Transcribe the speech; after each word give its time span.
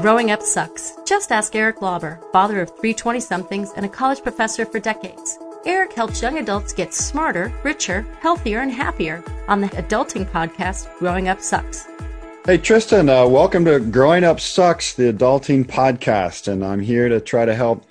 Growing 0.00 0.30
Up 0.30 0.42
Sucks. 0.42 0.96
Just 1.04 1.32
ask 1.32 1.56
Eric 1.56 1.82
Lauber, 1.82 2.20
father 2.32 2.60
of 2.60 2.70
three 2.78 2.94
20 2.94 3.18
somethings 3.18 3.72
and 3.72 3.84
a 3.84 3.88
college 3.88 4.22
professor 4.22 4.64
for 4.64 4.78
decades. 4.78 5.40
Eric 5.66 5.92
helps 5.92 6.22
young 6.22 6.38
adults 6.38 6.72
get 6.72 6.94
smarter, 6.94 7.52
richer, 7.64 8.06
healthier, 8.20 8.60
and 8.60 8.70
happier 8.70 9.24
on 9.48 9.60
the 9.60 9.66
adulting 9.70 10.24
podcast, 10.30 10.86
Growing 11.00 11.26
Up 11.26 11.40
Sucks. 11.40 11.88
Hey, 12.46 12.58
Tristan, 12.58 13.08
uh, 13.08 13.26
welcome 13.26 13.64
to 13.64 13.80
Growing 13.80 14.22
Up 14.22 14.38
Sucks, 14.38 14.94
the 14.94 15.12
adulting 15.12 15.64
podcast. 15.64 16.46
And 16.46 16.64
I'm 16.64 16.80
here 16.80 17.08
to 17.08 17.20
try 17.20 17.44
to 17.44 17.54
help 17.56 17.84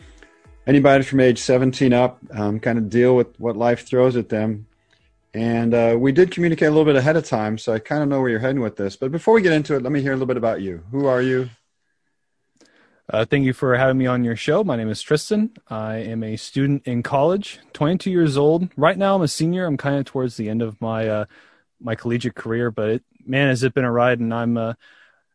anybody 0.65 1.03
from 1.03 1.19
age 1.19 1.39
17 1.39 1.91
up 1.91 2.19
um, 2.31 2.61
kind 2.61 2.77
of 2.77 2.89
deal 2.89 3.17
with 3.17 3.37
what 3.37 3.57
life 3.57 3.85
throws 3.85 4.15
at 4.15 4.29
them. 4.29 4.65
And 5.33 5.73
uh, 5.73 5.97
we 5.99 6.13
did 6.13 6.31
communicate 6.31 6.69
a 6.69 6.71
little 6.71 6.85
bit 6.85 6.95
ahead 6.95 7.17
of 7.17 7.25
time, 7.25 7.57
so 7.57 7.73
I 7.73 7.79
kind 7.79 8.01
of 8.01 8.07
know 8.07 8.21
where 8.21 8.29
you're 8.29 8.39
heading 8.39 8.61
with 8.61 8.77
this. 8.77 8.95
But 8.95 9.11
before 9.11 9.33
we 9.33 9.41
get 9.41 9.51
into 9.51 9.75
it, 9.75 9.83
let 9.83 9.91
me 9.91 10.01
hear 10.01 10.13
a 10.13 10.15
little 10.15 10.25
bit 10.25 10.37
about 10.37 10.61
you. 10.61 10.81
Who 10.91 11.05
are 11.05 11.21
you? 11.21 11.49
Uh, 13.09 13.23
thank 13.23 13.45
you 13.45 13.53
for 13.53 13.75
having 13.77 13.97
me 13.97 14.05
on 14.05 14.25
your 14.25 14.35
show. 14.35 14.65
My 14.65 14.75
name 14.75 14.89
is 14.89 15.01
Tristan. 15.01 15.51
I 15.69 15.95
am 15.95 16.23
a 16.23 16.35
student 16.35 16.85
in 16.85 17.03
college, 17.03 17.59
22 17.71 18.11
years 18.11 18.35
old. 18.35 18.67
Right 18.75 18.97
now, 18.97 19.15
I'm 19.15 19.21
a 19.21 19.29
senior. 19.29 19.65
I'm 19.65 19.77
kind 19.77 19.95
of 19.95 20.03
towards 20.03 20.35
the 20.35 20.49
end 20.49 20.61
of 20.61 20.79
my 20.81 21.07
uh, 21.07 21.25
my 21.79 21.95
collegiate 21.95 22.35
career, 22.35 22.69
but 22.69 22.89
it, 22.89 23.03
man, 23.25 23.47
has 23.47 23.63
it 23.63 23.73
been 23.73 23.85
a 23.85 23.91
ride! 23.91 24.19
And 24.19 24.33
I'm, 24.33 24.57
uh, 24.57 24.73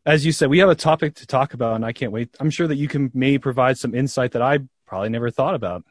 as 0.05 0.27
you 0.27 0.33
said, 0.33 0.51
we 0.51 0.59
have 0.59 0.69
a 0.69 0.75
topic 0.75 1.15
to 1.15 1.27
talk 1.27 1.55
about, 1.55 1.77
and 1.77 1.85
I 1.85 1.95
can't 1.95 2.13
wait. 2.13 2.37
I'm 2.41 2.51
sure 2.51 2.67
that 2.67 2.77
you 2.77 2.89
can 2.89 3.11
maybe 3.15 3.39
provide 3.39 3.79
some 3.79 3.95
insight 3.95 4.33
that 4.33 4.43
I 4.43 4.59
probably 4.87 5.09
never 5.09 5.31
thought 5.31 5.55
about. 5.55 5.83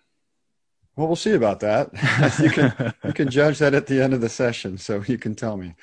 Well, 0.96 1.08
we'll 1.08 1.16
see 1.16 1.34
about 1.34 1.62
that. 1.62 1.92
you 2.44 2.52
can 2.52 2.94
you 3.04 3.14
can 3.14 3.32
judge 3.32 3.58
that 3.58 3.74
at 3.74 3.88
the 3.88 4.04
end 4.04 4.14
of 4.14 4.22
the 4.22 4.30
session, 4.30 4.78
so 4.78 5.04
you 5.08 5.18
can 5.18 5.34
tell 5.34 5.58
me. 5.58 5.74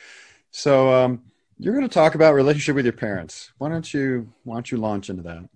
So 0.52 0.92
um, 0.92 1.22
you're 1.58 1.74
going 1.74 1.88
to 1.88 1.92
talk 1.92 2.14
about 2.14 2.34
relationship 2.34 2.76
with 2.76 2.84
your 2.84 2.92
parents. 2.92 3.52
Why 3.58 3.68
don't 3.68 3.92
you 3.92 4.32
why 4.44 4.54
don't 4.54 4.70
you 4.70 4.78
launch 4.78 5.10
into 5.10 5.24
that? 5.24 5.48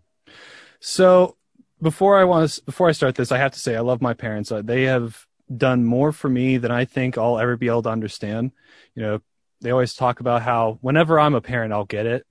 So 0.85 1.37
before 1.81 2.19
I 2.19 2.25
want 2.25 2.51
to, 2.51 2.63
before 2.65 2.89
I 2.89 2.93
start 2.93 3.15
this, 3.15 3.31
I 3.31 3.39
have 3.39 3.53
to 3.53 3.59
say 3.59 3.77
I 3.77 3.81
love 3.81 4.03
my 4.03 4.15
parents. 4.15 4.51
Uh, 4.51 4.63
they 4.63 4.83
have 4.83 5.27
done 5.57 5.85
more 5.85 6.11
for 6.11 6.29
me 6.29 6.59
than 6.59 6.73
I 6.73 6.85
think 6.85 7.17
I'll 7.17 7.39
ever 7.39 7.57
be 7.57 7.69
able 7.69 7.85
to 7.85 7.89
understand. 7.89 8.51
You 8.97 9.03
know, 9.03 9.21
they 9.61 9.71
always 9.71 9.95
talk 9.95 10.19
about 10.19 10.43
how 10.43 10.79
whenever 10.81 11.21
I'm 11.21 11.37
a 11.37 11.41
parent, 11.41 11.73
I'll 11.73 11.85
get 11.85 12.07
it, 12.07 12.27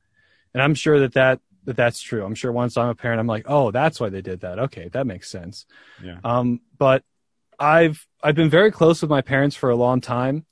and 0.53 0.61
I'm 0.61 0.75
sure 0.75 0.99
that 0.99 1.13
that 1.13 1.39
that 1.63 1.77
that's 1.77 2.01
true. 2.01 2.25
I'm 2.25 2.35
sure 2.35 2.51
once 2.51 2.75
I'm 2.75 2.89
a 2.89 2.95
parent, 2.95 3.21
I'm 3.21 3.27
like, 3.27 3.45
oh, 3.47 3.71
that's 3.71 4.01
why 4.01 4.09
they 4.09 4.21
did 4.21 4.41
that. 4.41 4.59
Okay, 4.59 4.89
that 4.89 5.07
makes 5.07 5.29
sense. 5.29 5.65
Yeah. 6.03 6.17
Um, 6.25 6.59
but 6.77 7.03
I've 7.57 8.05
I've 8.21 8.35
been 8.35 8.49
very 8.49 8.71
close 8.71 9.01
with 9.01 9.09
my 9.09 9.21
parents 9.21 9.55
for 9.55 9.69
a 9.69 9.77
long 9.77 10.01
time, 10.01 10.45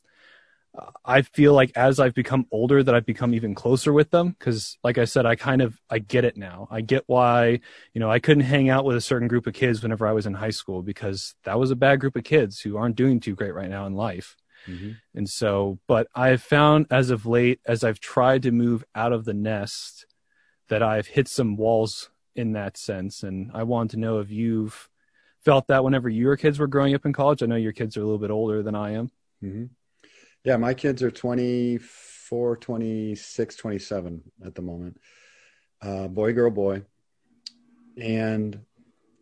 I 1.04 1.24
feel 1.24 1.54
like 1.54 1.72
as 1.76 2.00
I've 2.00 2.14
become 2.14 2.46
older 2.52 2.84
that 2.84 2.94
I've 2.94 3.06
become 3.06 3.34
even 3.34 3.56
closer 3.56 3.92
with 3.92 4.12
them 4.12 4.30
because 4.38 4.78
like 4.84 4.98
I 4.98 5.06
said 5.06 5.26
I 5.26 5.36
kind 5.36 5.62
of 5.62 5.80
I 5.90 6.00
get 6.00 6.26
it 6.26 6.38
now. 6.38 6.68
I 6.70 6.82
get 6.82 7.04
why, 7.08 7.60
you 7.94 8.00
know, 8.00 8.10
I 8.10 8.20
couldn't 8.20 8.44
hang 8.44 8.70
out 8.70 8.86
with 8.86 8.96
a 8.96 9.02
certain 9.02 9.28
group 9.28 9.48
of 9.48 9.54
kids 9.54 9.82
whenever 9.82 10.08
I 10.08 10.12
was 10.12 10.26
in 10.26 10.36
high 10.36 10.52
school 10.52 10.82
because 10.84 11.36
that 11.44 11.60
was 11.60 11.72
a 11.72 11.76
bad 11.76 12.00
group 12.00 12.16
of 12.16 12.24
kids 12.24 12.60
who 12.60 12.78
aren't 12.78 12.96
doing 12.96 13.20
too 13.20 13.36
great 13.36 13.54
right 13.54 13.70
now 13.70 13.88
in 13.88 13.96
life. 13.96 14.36
Mm-hmm. 14.68 14.92
And 15.16 15.30
so, 15.30 15.80
but 15.88 16.08
I've 16.14 16.44
found 16.44 16.86
as 16.92 17.10
of 17.10 17.26
late 17.26 17.60
as 17.66 17.84
I've 17.84 18.00
tried 18.00 18.44
to 18.44 18.52
move 18.52 18.84
out 18.94 19.12
of 19.12 19.26
the 19.26 19.34
nest 19.34 20.06
that 20.68 20.84
I've 20.84 21.08
hit 21.08 21.28
some 21.28 21.58
walls 21.58 22.10
in 22.36 22.54
that 22.54 22.78
sense 22.78 23.24
and 23.24 23.52
I 23.54 23.64
want 23.64 23.92
to 23.92 23.98
know 23.98 24.20
if 24.20 24.30
you've 24.30 24.88
felt 25.44 25.68
that 25.68 25.84
whenever 25.84 26.10
your 26.10 26.38
kids 26.38 26.60
were 26.60 26.68
growing 26.68 26.94
up 26.94 27.06
in 27.06 27.14
college. 27.14 27.42
I 27.42 27.48
know 27.48 27.56
your 27.56 27.72
kids 27.72 27.98
are 27.98 28.02
a 28.02 28.06
little 28.06 28.20
bit 28.20 28.32
older 28.32 28.62
than 28.62 28.76
I 28.76 28.92
am. 28.92 29.12
Mm-hmm. 29.44 29.66
Yeah, 30.44 30.56
my 30.58 30.74
kids 30.74 31.04
are 31.04 31.12
24, 31.12 32.58
26, 32.58 33.56
27 33.56 34.24
at 34.46 34.56
the 34.56 34.62
moment. 34.62 35.00
Uh, 35.82 36.08
boy, 36.08 36.34
girl, 36.34 36.50
boy. 36.50 36.84
And 37.98 38.62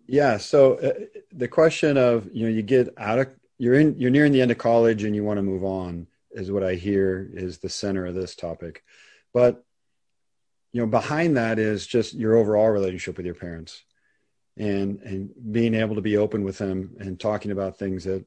yeah, 0.06 0.38
so 0.38 0.76
uh, 0.76 0.94
the 1.32 1.48
question 1.48 1.98
of, 1.98 2.30
you 2.32 2.44
know, 2.44 2.52
you 2.52 2.62
get 2.62 2.94
out 2.98 3.20
of, 3.20 3.36
you're 3.58 3.80
in, 3.80 4.00
you're 4.00 4.12
nearing 4.12 4.32
the 4.32 4.42
end 4.42 4.52
of 4.52 4.60
college 4.60 5.04
and 5.04 5.16
you 5.16 5.24
want 5.24 5.38
to 5.38 5.44
move 5.44 5.64
on 5.64 6.08
is 6.32 6.52
what 6.52 6.64
I 6.64 6.76
hear 6.76 7.28
is 7.34 7.58
the 7.58 7.70
center 7.70 8.06
of 8.06 8.14
this 8.14 8.36
topic. 8.36 8.84
But, 9.34 9.64
you 10.72 10.82
know, 10.82 10.88
behind 10.88 11.38
that 11.38 11.58
is 11.58 11.88
just 11.88 12.14
your 12.14 12.36
overall 12.36 12.70
relationship 12.70 13.18
with 13.18 13.26
your 13.26 13.36
parents 13.36 13.84
and, 14.56 15.00
and 15.02 15.32
being 15.52 15.74
able 15.74 15.96
to 15.96 16.02
be 16.02 16.18
open 16.18 16.44
with 16.44 16.60
them 16.60 16.96
and 17.00 17.20
talking 17.20 17.50
about 17.50 17.80
things 17.80 18.04
that, 18.04 18.24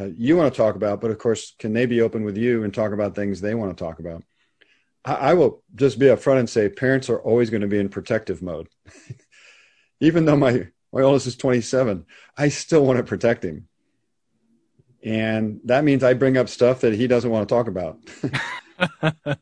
uh, 0.00 0.08
you 0.16 0.36
want 0.36 0.52
to 0.52 0.56
talk 0.56 0.74
about, 0.74 1.00
but 1.00 1.10
of 1.10 1.18
course, 1.18 1.54
can 1.58 1.72
they 1.72 1.86
be 1.86 2.00
open 2.00 2.24
with 2.24 2.36
you 2.36 2.64
and 2.64 2.72
talk 2.72 2.92
about 2.92 3.14
things 3.14 3.40
they 3.40 3.54
want 3.54 3.76
to 3.76 3.84
talk 3.84 3.98
about? 3.98 4.24
I, 5.04 5.14
I 5.14 5.34
will 5.34 5.62
just 5.74 5.98
be 5.98 6.06
upfront 6.06 6.40
and 6.40 6.50
say 6.50 6.68
parents 6.68 7.10
are 7.10 7.20
always 7.20 7.50
going 7.50 7.60
to 7.60 7.66
be 7.66 7.78
in 7.78 7.88
protective 7.88 8.42
mode. 8.42 8.68
Even 10.00 10.24
though 10.24 10.36
my, 10.36 10.68
my 10.92 11.02
oldest 11.02 11.26
is 11.26 11.36
27, 11.36 12.06
I 12.36 12.48
still 12.48 12.84
want 12.84 12.98
to 12.98 13.04
protect 13.04 13.44
him. 13.44 13.68
And 15.04 15.60
that 15.64 15.84
means 15.84 16.04
I 16.04 16.14
bring 16.14 16.36
up 16.36 16.48
stuff 16.48 16.80
that 16.80 16.94
he 16.94 17.06
doesn't 17.06 17.30
want 17.30 17.48
to 17.48 17.54
talk 17.54 17.66
about. 17.66 17.98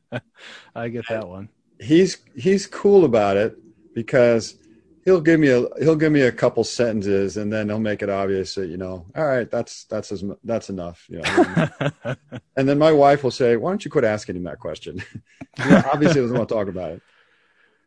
I 0.74 0.88
get 0.88 1.06
that 1.08 1.28
one. 1.28 1.48
He's 1.78 2.18
he's 2.34 2.66
cool 2.66 3.04
about 3.04 3.36
it 3.36 3.56
because 3.94 4.56
he'll 5.04 5.20
give 5.20 5.40
me 5.40 5.48
a 5.48 5.66
he'll 5.80 5.96
give 5.96 6.12
me 6.12 6.22
a 6.22 6.32
couple 6.32 6.62
sentences 6.64 7.36
and 7.36 7.52
then 7.52 7.68
he'll 7.68 7.78
make 7.78 8.02
it 8.02 8.10
obvious 8.10 8.54
that 8.54 8.66
you 8.66 8.76
know 8.76 9.06
all 9.16 9.26
right 9.26 9.50
that's 9.50 9.84
that's 9.84 10.12
as 10.12 10.24
that's 10.44 10.68
enough 10.68 11.06
you 11.08 11.20
know 11.20 11.90
and 12.56 12.68
then 12.68 12.78
my 12.78 12.92
wife 12.92 13.24
will 13.24 13.30
say 13.30 13.56
why 13.56 13.70
don't 13.70 13.84
you 13.84 13.90
quit 13.90 14.04
asking 14.04 14.36
him 14.36 14.44
that 14.44 14.58
question? 14.58 15.02
You 15.58 15.68
know, 15.68 15.82
obviously 15.92 16.20
doesn't 16.20 16.36
want 16.36 16.48
to 16.48 16.54
talk 16.54 16.68
about 16.68 16.92
it. 16.92 17.02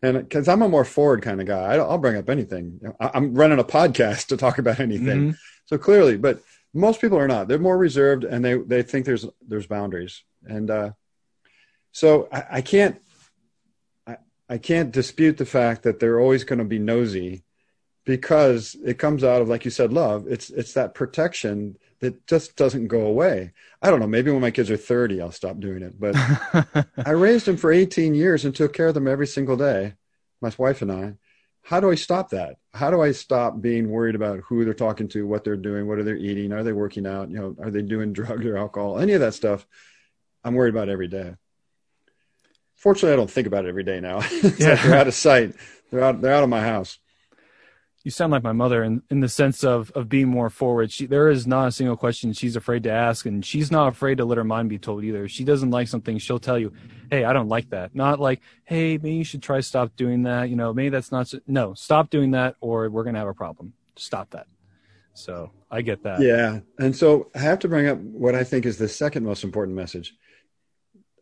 And 0.03 0.18
because 0.18 0.50
i'm 0.50 0.62
a 0.62 0.68
more 0.68 0.84
forward 0.84 1.22
kind 1.22 1.40
of 1.40 1.47
guy. 1.47 1.75
I, 1.75 1.78
will 1.78 1.97
bring 1.97 2.18
up 2.18 2.29
anything. 2.29 2.81
I'm 3.00 3.34
running 3.34 3.57
a 3.57 3.63
podcast 3.63 4.28
to 4.28 4.38
talk 4.38 4.57
about 4.57 4.81
anything. 4.81 5.19
Mm-hmm. 5.19 5.31
so 5.66 5.78
clearly 5.78 6.18
but 6.18 6.41
most 6.73 7.00
people 7.00 7.18
are 7.18 7.28
not. 7.28 7.47
They're 7.47 7.57
more 7.57 7.78
reserved 7.78 8.25
and 8.25 8.44
they 8.44 8.56
they 8.57 8.84
think 8.84 9.06
there's 9.06 9.25
there's 9.47 9.66
boundaries. 9.66 10.23
And 10.46 10.69
uh 10.69 10.91
so 11.94 12.28
I, 12.34 12.44
I 12.52 12.62
can't 12.62 13.02
I 14.50 14.58
can't 14.58 14.92
dispute 14.92 15.38
the 15.38 15.46
fact 15.46 15.84
that 15.84 16.00
they're 16.00 16.20
always 16.20 16.44
going 16.44 16.59
to 16.59 16.66
be 16.66 16.80
nosy 16.80 17.44
because 18.06 18.76
it 18.84 19.00
comes 19.00 19.24
out 19.24 19.42
of 19.42 19.48
like 19.48 19.66
you 19.66 19.72
said 19.72 19.94
love. 19.94 20.28
It's 20.28 20.50
it's 20.50 20.74
that 20.74 20.94
protection 20.94 21.78
that 22.00 22.28
just 22.28 22.56
doesn't 22.56 22.88
go 22.88 23.06
away. 23.06 23.53
I 23.82 23.90
don't 23.90 24.00
know 24.00 24.08
maybe 24.08 24.32
when 24.32 24.42
my 24.42 24.52
kids 24.52 24.72
are 24.72 24.78
30 24.78 25.22
i'll 25.22 25.32
stop 25.32 25.59
doing 25.59 25.84
it 25.84 26.00
but 26.00 26.16
i 27.06 27.12
raised 27.12 27.46
them 27.46 27.58
for 27.58 27.72
18 27.72 28.16
years 28.16 28.46
and 28.46 28.56
took 28.56 28.74
care 28.74 28.88
of 28.88 28.94
them 28.94 29.08
every 29.08 29.28
single 29.28 29.58
day 29.58 29.96
my 30.42 30.52
wife 30.58 30.82
and 30.82 30.92
i. 30.92 31.14
How 31.64 31.80
do 31.80 31.90
i 31.92 31.96
stop 31.96 32.30
that? 32.32 32.58
How 32.74 32.92
do 32.92 33.02
i 33.02 33.12
stop 33.12 33.62
being 33.62 33.90
worried 33.90 34.16
about 34.16 34.42
who 34.42 34.66
they're 34.66 34.74
talking 34.74 35.08
to 35.09 35.28
what 35.28 35.44
they're 35.44 35.58
doing 35.58 35.88
what 35.88 36.00
are 36.00 36.03
they 36.03 36.16
eating 36.16 36.52
are 36.53 36.64
they 36.64 36.74
working 36.74 37.08
out 37.08 37.30
you 37.30 37.38
know 37.38 37.56
are 37.62 37.72
they 37.72 37.82
doing 37.82 38.14
drugs 38.14 38.46
or 38.46 38.58
alcohol 38.58 39.00
any 39.00 39.14
of 39.14 39.22
that 39.22 39.34
stuff? 39.34 39.66
I'm 40.44 40.56
worried 40.56 40.74
about 40.74 40.90
every 40.90 41.08
day 41.08 41.36
fortunately, 42.84 43.14
I 43.14 43.16
don't 43.16 43.32
think 43.32 43.48
about 43.48 43.64
it 43.64 43.70
every 43.70 43.86
day 43.86 44.02
now. 44.02 44.20
yeah. 44.58 44.72
Like 44.72 44.84
they're 44.84 44.96
out 44.96 45.08
of 45.08 45.14
sight. 45.14 45.56
They're 45.90 46.04
out. 46.04 46.22
They're 46.22 46.34
out 46.34 46.44
of 46.44 46.50
my 46.50 46.62
house. 46.62 47.00
You 48.04 48.12
sound 48.12 48.34
like 48.34 48.44
my 48.44 48.52
mother 48.52 48.84
in, 48.84 49.02
in 49.10 49.22
the 49.22 49.30
sense 49.30 49.64
of, 49.64 49.90
of 49.92 50.10
being 50.10 50.28
more 50.28 50.50
forward. 50.50 50.92
She, 50.92 51.06
there 51.06 51.30
is 51.30 51.48
not 51.48 51.70
a 51.70 51.72
single 51.72 51.96
question 51.96 52.34
she's 52.34 52.58
afraid 52.58 52.84
to 52.84 52.92
ask, 52.92 53.26
and 53.26 53.46
she's 53.46 53.72
not 53.72 53.88
afraid 53.88 54.18
to 54.18 54.26
let 54.26 54.38
her 54.38 54.44
mind 54.44 54.68
be 54.68 54.78
told 54.78 55.06
either. 55.06 55.24
If 55.24 55.32
she 55.32 55.46
doesn't 55.46 55.72
like 55.72 55.88
something, 55.88 56.18
she'll 56.18 56.40
tell 56.40 56.60
you, 56.60 56.74
"Hey, 57.10 57.24
I 57.24 57.32
don't 57.32 57.48
like 57.48 57.70
that." 57.70 57.96
Not 57.96 58.20
like, 58.20 58.42
"Hey, 58.66 58.98
maybe 58.98 59.16
you 59.16 59.24
should 59.24 59.42
try 59.42 59.62
stop 59.62 59.96
doing 59.96 60.24
that." 60.24 60.50
You 60.50 60.58
know, 60.58 60.74
maybe 60.74 60.90
that's 60.90 61.14
not. 61.14 61.30
So, 61.30 61.40
no, 61.48 61.74
stop 61.76 62.10
doing 62.10 62.32
that, 62.32 62.58
or 62.60 62.90
we're 62.90 63.06
gonna 63.06 63.20
have 63.20 63.30
a 63.30 63.34
problem. 63.34 63.72
Stop 63.96 64.32
that. 64.32 64.48
So 65.14 65.52
I 65.72 65.82
get 65.82 66.04
that. 66.04 66.20
Yeah, 66.20 66.60
and 66.80 66.94
so 66.94 67.32
I 67.34 67.40
have 67.40 67.60
to 67.60 67.70
bring 67.70 67.88
up 67.88 68.00
what 68.00 68.36
I 68.36 68.44
think 68.44 68.66
is 68.66 68.78
the 68.78 68.90
second 68.90 69.24
most 69.24 69.46
important 69.46 69.78
message. 69.78 70.14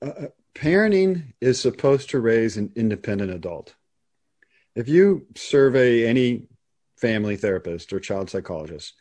Uh, 0.01 0.09
uh 0.09 0.27
parenting 0.55 1.33
is 1.41 1.59
supposed 1.59 2.09
to 2.11 2.19
raise 2.19 2.57
an 2.57 2.71
independent 2.75 3.31
adult. 3.31 3.75
If 4.75 4.87
you 4.87 5.27
survey 5.35 6.05
any 6.05 6.47
family 6.97 7.35
therapist 7.35 7.91
or 7.93 7.99
child 7.99 8.29
psychologist, 8.29 8.93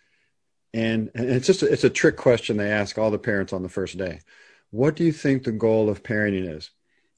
and, 0.72 1.10
and 1.14 1.28
it's 1.28 1.46
just 1.46 1.62
a, 1.62 1.72
it's 1.72 1.84
a 1.84 1.90
trick 1.90 2.16
question 2.16 2.56
they 2.56 2.70
ask 2.70 2.96
all 2.98 3.10
the 3.10 3.18
parents 3.18 3.52
on 3.52 3.62
the 3.62 3.68
first 3.68 3.98
day. 3.98 4.20
What 4.70 4.96
do 4.96 5.04
you 5.04 5.12
think 5.12 5.42
the 5.42 5.52
goal 5.52 5.88
of 5.88 6.02
parenting 6.02 6.56
is? 6.56 6.70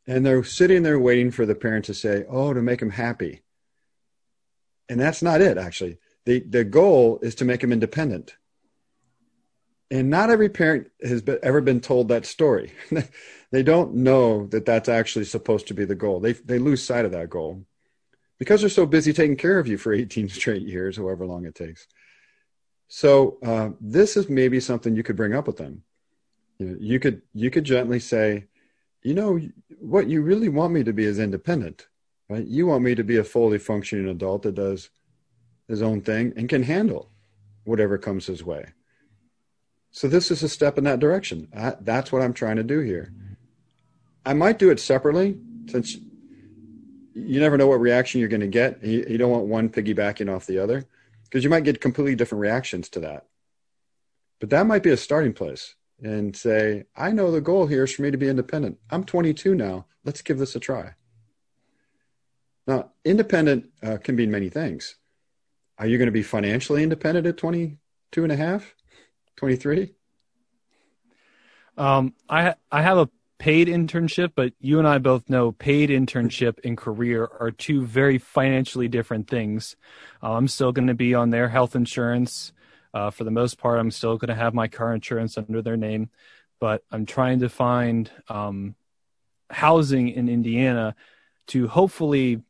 And 0.07 0.25
they're 0.25 0.43
sitting 0.43 0.83
there 0.83 0.99
waiting 0.99 1.31
for 1.31 1.47
the 1.47 1.55
parent 1.55 1.85
to 1.85 1.95
say, 1.95 2.25
"Oh, 2.29 2.53
to 2.53 2.63
make 2.63 2.81
them 2.81 2.91
happy." 2.91 3.43
And 4.89 4.99
that's 4.99 5.23
not 5.23 5.41
it. 5.41 5.59
Actually, 5.59 5.99
the 6.25 6.41
the 6.41 6.65
goal 6.65 7.21
is 7.23 7.37
to 7.37 7.45
make 7.45 7.61
them 7.61 7.73
independent. 7.73 8.35
And 9.93 10.09
not 10.09 10.31
every 10.31 10.49
parent 10.49 10.91
has 11.03 11.21
been, 11.21 11.39
ever 11.43 11.61
been 11.61 11.79
told 11.79 12.09
that 12.09 12.25
story. 12.25 12.73
they 13.51 13.63
don't 13.63 13.95
know 13.95 14.47
that 14.47 14.65
that's 14.65 14.89
actually 14.89 15.27
supposed 15.27 15.67
to 15.67 15.75
be 15.75 15.85
the 15.85 15.95
goal. 15.95 16.19
They 16.19 16.33
they 16.33 16.59
lose 16.59 16.83
sight 16.83 17.05
of 17.05 17.13
that 17.13 17.29
goal 17.29 17.67
because 18.39 18.63
they're 18.63 18.71
so 18.71 18.87
busy 18.87 19.13
taking 19.13 19.37
care 19.37 19.59
of 19.59 19.69
you 19.69 19.77
for 19.77 19.93
18 19.93 20.31
straight 20.31 20.63
years, 20.63 20.97
however 20.97 21.27
long 21.27 21.45
it 21.45 21.55
takes. 21.55 21.87
So 22.89 23.37
uh, 23.45 23.71
this 23.83 24.17
is 24.17 24.31
maybe 24.31 24.61
something 24.61 24.97
you 24.97 25.03
could 25.03 25.17
bring 25.17 25.35
up 25.35 25.47
with 25.47 25.59
them. 25.59 25.83
You, 26.59 26.67
know, 26.67 26.77
you 26.81 26.99
could 26.99 27.21
you 27.35 27.51
could 27.51 27.65
gently 27.65 28.01
say, 28.01 28.47
you 29.03 29.13
know, 29.13 29.39
what 29.79 30.09
you 30.09 30.23
really 30.23 30.49
want 30.49 30.73
me 30.73 30.85
to 30.85 30.95
be 30.95 31.05
is 31.05 31.19
independent. 31.19 31.87
Right? 32.31 32.47
You 32.47 32.67
want 32.67 32.83
me 32.83 32.95
to 32.95 33.05
be 33.05 33.19
a 33.19 33.25
fully 33.25 33.59
functioning 33.59 34.09
adult 34.09 34.45
that 34.45 34.55
does 34.55 34.89
his 35.69 35.83
own 35.83 36.01
thing 36.01 36.33
and 36.39 36.49
can 36.49 36.63
handle 36.63 37.11
whatever 37.65 37.99
comes 37.99 38.25
his 38.25 38.43
way. 38.43 38.73
So 39.93 40.09
this 40.09 40.31
is 40.31 40.43
a 40.43 40.49
step 40.49 40.79
in 40.79 40.85
that 40.85 41.01
direction. 41.01 41.49
I, 41.55 41.77
that's 41.81 42.11
what 42.11 42.23
I'm 42.23 42.33
trying 42.33 42.57
to 42.57 42.63
do 42.63 42.81
here. 42.81 43.13
I 44.25 44.33
might 44.33 44.59
do 44.59 44.71
it 44.71 44.81
separately 44.81 45.39
since 45.67 45.97
you 47.15 47.41
never 47.41 47.59
know 47.59 47.67
what 47.67 47.81
reaction 47.81 48.19
you're 48.19 48.29
going 48.31 48.41
to 48.41 48.47
get. 48.47 48.83
You, 48.83 49.05
you 49.09 49.19
don't 49.19 49.31
want 49.31 49.47
one 49.47 49.69
piggybacking 49.69 50.35
off 50.35 50.47
the 50.47 50.59
other 50.59 50.87
because 51.25 51.45
you 51.45 51.51
might 51.51 51.65
get 51.65 51.83
completely 51.83 52.15
different 52.15 52.41
reactions 52.41 52.89
to 52.91 53.01
that. 53.01 53.27
But 54.41 54.51
that 54.51 54.67
might 54.67 54.83
be 54.83 54.91
a 54.91 54.97
starting 54.97 55.35
place 55.35 55.75
and 56.03 56.35
say, 56.35 56.85
I 56.97 57.13
know 57.13 57.31
the 57.31 57.41
goal 57.41 57.67
here 57.67 57.85
is 57.85 57.93
for 57.93 58.03
me 58.03 58.11
to 58.11 58.17
be 58.17 58.29
independent. 58.29 58.79
I'm 58.91 59.05
22 59.05 59.55
now. 59.55 59.87
Let's 60.05 60.23
give 60.23 60.39
this 60.39 60.57
a 60.57 60.61
try. 60.61 60.95
Now, 62.67 62.93
independent 63.05 63.67
uh, 63.83 63.99
can 63.99 64.17
mean 64.17 64.31
many 64.31 64.49
things. 64.49 64.97
Are 65.79 65.87
you 65.87 65.99
going 65.99 66.07
to 66.07 66.13
be 66.13 66.23
financially 66.23 66.83
independent 66.83 67.27
at 67.27 67.37
22 67.37 68.23
and 68.23 68.33
a 68.33 68.37
half, 68.37 68.75
23? 69.37 69.95
Um, 71.77 72.15
I 72.29 72.55
I 72.71 72.83
have 72.83 72.99
a 72.99 73.09
paid 73.43 73.67
internship, 73.67 74.31
but 74.37 74.53
you 74.61 74.79
and 74.79 74.87
I 74.87 74.99
both 74.99 75.29
know 75.29 75.51
paid 75.51 75.91
internship 75.91 76.59
and 76.65 76.79
career 76.79 77.29
are 77.41 77.51
two 77.51 77.85
very 77.85 78.19
financially 78.19 78.87
different 78.87 79.29
things. 79.29 79.75
Uh, 80.23 80.35
I'm 80.35 80.47
still 80.47 80.71
going 80.71 80.87
to 80.87 80.95
be 80.95 81.15
on 81.15 81.31
their 81.31 81.49
health 81.49 81.75
insurance. 81.75 82.53
Uh, 82.95 83.11
for 83.11 83.25
the 83.25 83.33
most 83.33 83.59
part, 83.59 83.81
I'm 83.81 83.91
still 83.91 84.17
going 84.17 84.29
to 84.29 84.35
have 84.37 84.55
my 84.55 84.69
car 84.69 84.95
insurance 84.95 85.37
under 85.37 85.61
their 85.61 85.77
name, 85.77 86.11
but 86.61 86.85
I'm 86.93 87.05
trying 87.05 87.41
to 87.41 87.49
find 87.49 88.09
um, 88.29 88.77
housing 89.51 90.11
in 90.11 90.29
Indiana 90.29 90.95
to 91.49 91.67
hopefully, 91.67 92.43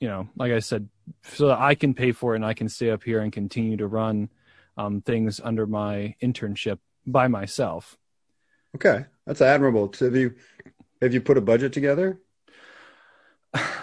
you 0.00 0.08
know, 0.08 0.28
like 0.36 0.52
I 0.52 0.60
said, 0.60 0.88
so 1.24 1.48
that 1.48 1.58
I 1.58 1.74
can 1.74 1.92
pay 1.92 2.12
for 2.12 2.32
it 2.32 2.36
and 2.36 2.46
I 2.46 2.54
can 2.54 2.70
stay 2.70 2.90
up 2.90 3.02
here 3.02 3.20
and 3.20 3.30
continue 3.30 3.76
to 3.76 3.86
run 3.86 4.30
um, 4.80 5.02
things 5.02 5.40
under 5.42 5.66
my 5.66 6.14
internship 6.22 6.78
by 7.06 7.28
myself. 7.28 7.98
Okay, 8.74 9.04
that's 9.26 9.42
admirable. 9.42 9.92
Have 10.00 10.16
you 10.16 10.34
have 11.02 11.12
you 11.12 11.20
put 11.20 11.36
a 11.36 11.40
budget 11.40 11.72
together? 11.72 12.18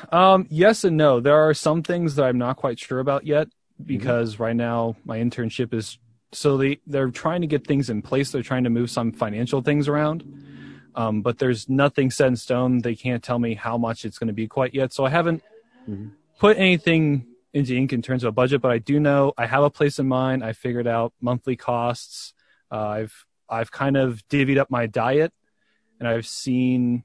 Um, 0.09 0.47
yes 0.49 0.85
and 0.85 0.95
no. 0.95 1.19
There 1.19 1.35
are 1.35 1.53
some 1.53 1.83
things 1.83 2.15
that 2.15 2.23
I'm 2.23 2.38
not 2.38 2.55
quite 2.55 2.79
sure 2.79 2.99
about 2.99 3.25
yet 3.25 3.49
because 3.83 4.35
mm-hmm. 4.35 4.44
right 4.44 4.55
now 4.55 4.95
my 5.03 5.17
internship 5.17 5.73
is 5.73 5.97
so 6.31 6.55
they 6.55 6.79
they're 6.88 7.11
trying 7.11 7.41
to 7.41 7.47
get 7.47 7.67
things 7.67 7.89
in 7.89 8.01
place. 8.01 8.31
They're 8.31 8.41
trying 8.41 8.63
to 8.63 8.69
move 8.69 8.89
some 8.89 9.11
financial 9.11 9.61
things 9.61 9.89
around. 9.89 10.23
Um, 10.95 11.21
but 11.21 11.39
there's 11.39 11.67
nothing 11.67 12.09
set 12.09 12.27
in 12.27 12.38
stone. 12.38 12.79
They 12.79 12.95
can't 12.95 13.21
tell 13.21 13.38
me 13.38 13.55
how 13.55 13.77
much 13.77 14.05
it's 14.05 14.17
going 14.17 14.29
to 14.29 14.33
be 14.33 14.47
quite 14.47 14.73
yet. 14.73 14.93
So 14.93 15.03
I 15.03 15.09
haven't 15.09 15.43
mm-hmm. 15.88 16.07
put 16.39 16.57
anything 16.57 17.27
into 17.53 17.75
ink 17.75 17.94
in 17.94 18.01
terms 18.01 18.23
of 18.23 18.29
a 18.29 18.31
budget, 18.31 18.61
but 18.61 18.71
I 18.71 18.77
do 18.77 18.99
know 18.99 19.33
I 19.38 19.45
have 19.45 19.63
a 19.63 19.69
place 19.69 19.99
in 19.99 20.07
mind. 20.07 20.44
I 20.44 20.53
figured 20.53 20.88
out 20.88 21.13
monthly 21.21 21.55
costs. 21.55 22.33
Uh, 22.71 22.88
I've 22.88 23.25
I've 23.49 23.71
kind 23.71 23.95
of 23.97 24.21
divvied 24.27 24.57
up 24.57 24.69
my 24.69 24.88
diet, 24.88 25.33
and 25.99 26.07
I've 26.07 26.27
seen 26.27 27.03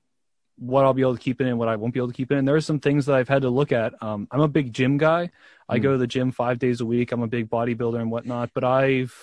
what 0.56 0.84
I'll 0.84 0.94
be 0.94 1.02
able 1.02 1.16
to 1.16 1.20
keep 1.20 1.40
in 1.40 1.46
and 1.46 1.58
what 1.58 1.68
I 1.68 1.76
won't 1.76 1.94
be 1.94 2.00
able 2.00 2.08
to 2.08 2.14
keep 2.14 2.30
in. 2.30 2.44
There 2.44 2.54
are 2.54 2.60
some 2.60 2.78
things 2.78 3.06
that 3.06 3.16
I've 3.16 3.28
had 3.28 3.42
to 3.42 3.50
look 3.50 3.72
at. 3.72 3.94
Um, 4.02 4.28
I'm 4.30 4.40
a 4.40 4.48
big 4.48 4.72
gym 4.72 4.98
guy. 4.98 5.30
I 5.68 5.78
mm. 5.78 5.82
go 5.82 5.92
to 5.92 5.98
the 5.98 6.06
gym 6.06 6.30
five 6.30 6.58
days 6.58 6.80
a 6.80 6.86
week. 6.86 7.10
I'm 7.10 7.22
a 7.22 7.26
big 7.26 7.50
bodybuilder 7.50 8.00
and 8.00 8.10
whatnot, 8.10 8.50
but 8.54 8.62
I've 8.62 9.14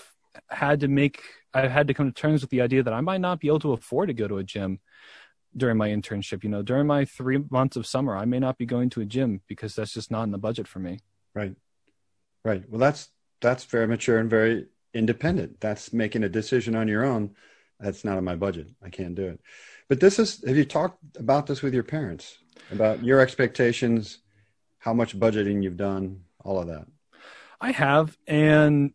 had 0.50 0.81
to 0.81 0.88
make, 0.88 1.22
I've 1.54 1.72
had 1.72 1.88
to 1.88 1.94
come 1.94 2.12
to 2.12 2.13
terms 2.13 2.42
with 2.42 2.50
the 2.50 2.62
idea 2.62 2.83
that 2.83 2.94
I 2.94 3.01
might 3.01 3.22
not 3.22 3.39
be 3.39 3.48
able 3.48 3.60
to 3.60 3.74
afford 3.74 4.10
to 4.10 4.13
go 4.13 4.27
to 4.27 4.38
a 4.38 4.44
gym 4.44 4.80
during 5.56 5.78
my 5.78 5.90
internship. 5.90 6.44
You 6.44 6.50
know, 6.50 6.62
during 6.62 6.88
my 6.88 7.06
three 7.06 7.40
months 7.50 7.75
of 7.75 7.86
summer, 7.86 8.16
I 8.16 8.25
may 8.25 8.40
not 8.40 8.57
be 8.57 8.66
going 8.66 8.90
to 8.92 9.01
a 9.01 9.06
gym 9.06 9.42
because 9.48 9.75
that's 9.75 9.94
just 9.94 10.12
not 10.12 10.24
in 10.24 10.31
the 10.31 10.38
budget 10.38 10.68
for 10.68 10.80
me. 10.80 11.00
Right. 11.34 11.56
Right. 12.44 12.63
Well, 12.69 12.80
that's, 12.80 13.10
that's 13.42 13.66
very 13.66 13.88
mature 13.88 14.18
and 14.19 14.30
very 14.30 14.68
independent. 14.94 15.60
That's 15.60 15.94
making 15.94 16.24
a 16.24 16.30
decision 16.30 16.75
on 16.75 16.88
your 16.88 17.06
own. 17.06 17.36
That's 17.80 18.04
not 18.04 18.18
in 18.18 18.24
my 18.24 18.36
budget. 18.36 18.68
I 18.84 18.90
can't 18.90 19.16
do 19.16 19.28
it. 19.28 19.40
But 19.88 20.00
this 20.00 20.19
is, 20.19 20.44
have 20.46 20.57
you 20.57 20.66
talked 20.66 21.00
about 21.18 21.48
this 21.48 21.62
with 21.62 21.74
your 21.74 21.84
parents? 21.84 22.38
About 22.72 23.04
your 23.04 23.19
expectations, 23.19 24.19
how 24.78 24.94
much 24.94 25.18
budgeting 25.18 25.63
you've 25.63 25.78
done, 25.78 26.22
all 26.44 26.60
of 26.60 26.68
that? 26.68 26.86
I 27.60 27.72
have. 27.72 28.18
And 28.28 28.94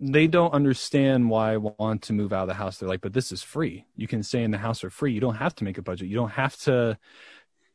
they 0.00 0.26
don't 0.26 0.54
understand 0.54 1.28
why 1.28 1.52
I 1.52 1.56
want 1.58 2.02
to 2.02 2.14
move 2.14 2.32
out 2.32 2.42
of 2.42 2.48
the 2.48 2.54
house. 2.54 2.78
They're 2.78 2.88
like, 2.88 3.02
but 3.02 3.12
this 3.12 3.30
is 3.30 3.42
free. 3.42 3.84
You 3.96 4.08
can 4.08 4.22
stay 4.22 4.42
in 4.42 4.50
the 4.50 4.58
house 4.58 4.80
for 4.80 4.88
free. 4.88 5.12
You 5.12 5.20
don't 5.20 5.34
have 5.34 5.54
to 5.56 5.64
make 5.64 5.76
a 5.76 5.82
budget. 5.82 6.08
You 6.08 6.16
don't 6.16 6.30
have 6.30 6.56
to 6.60 6.98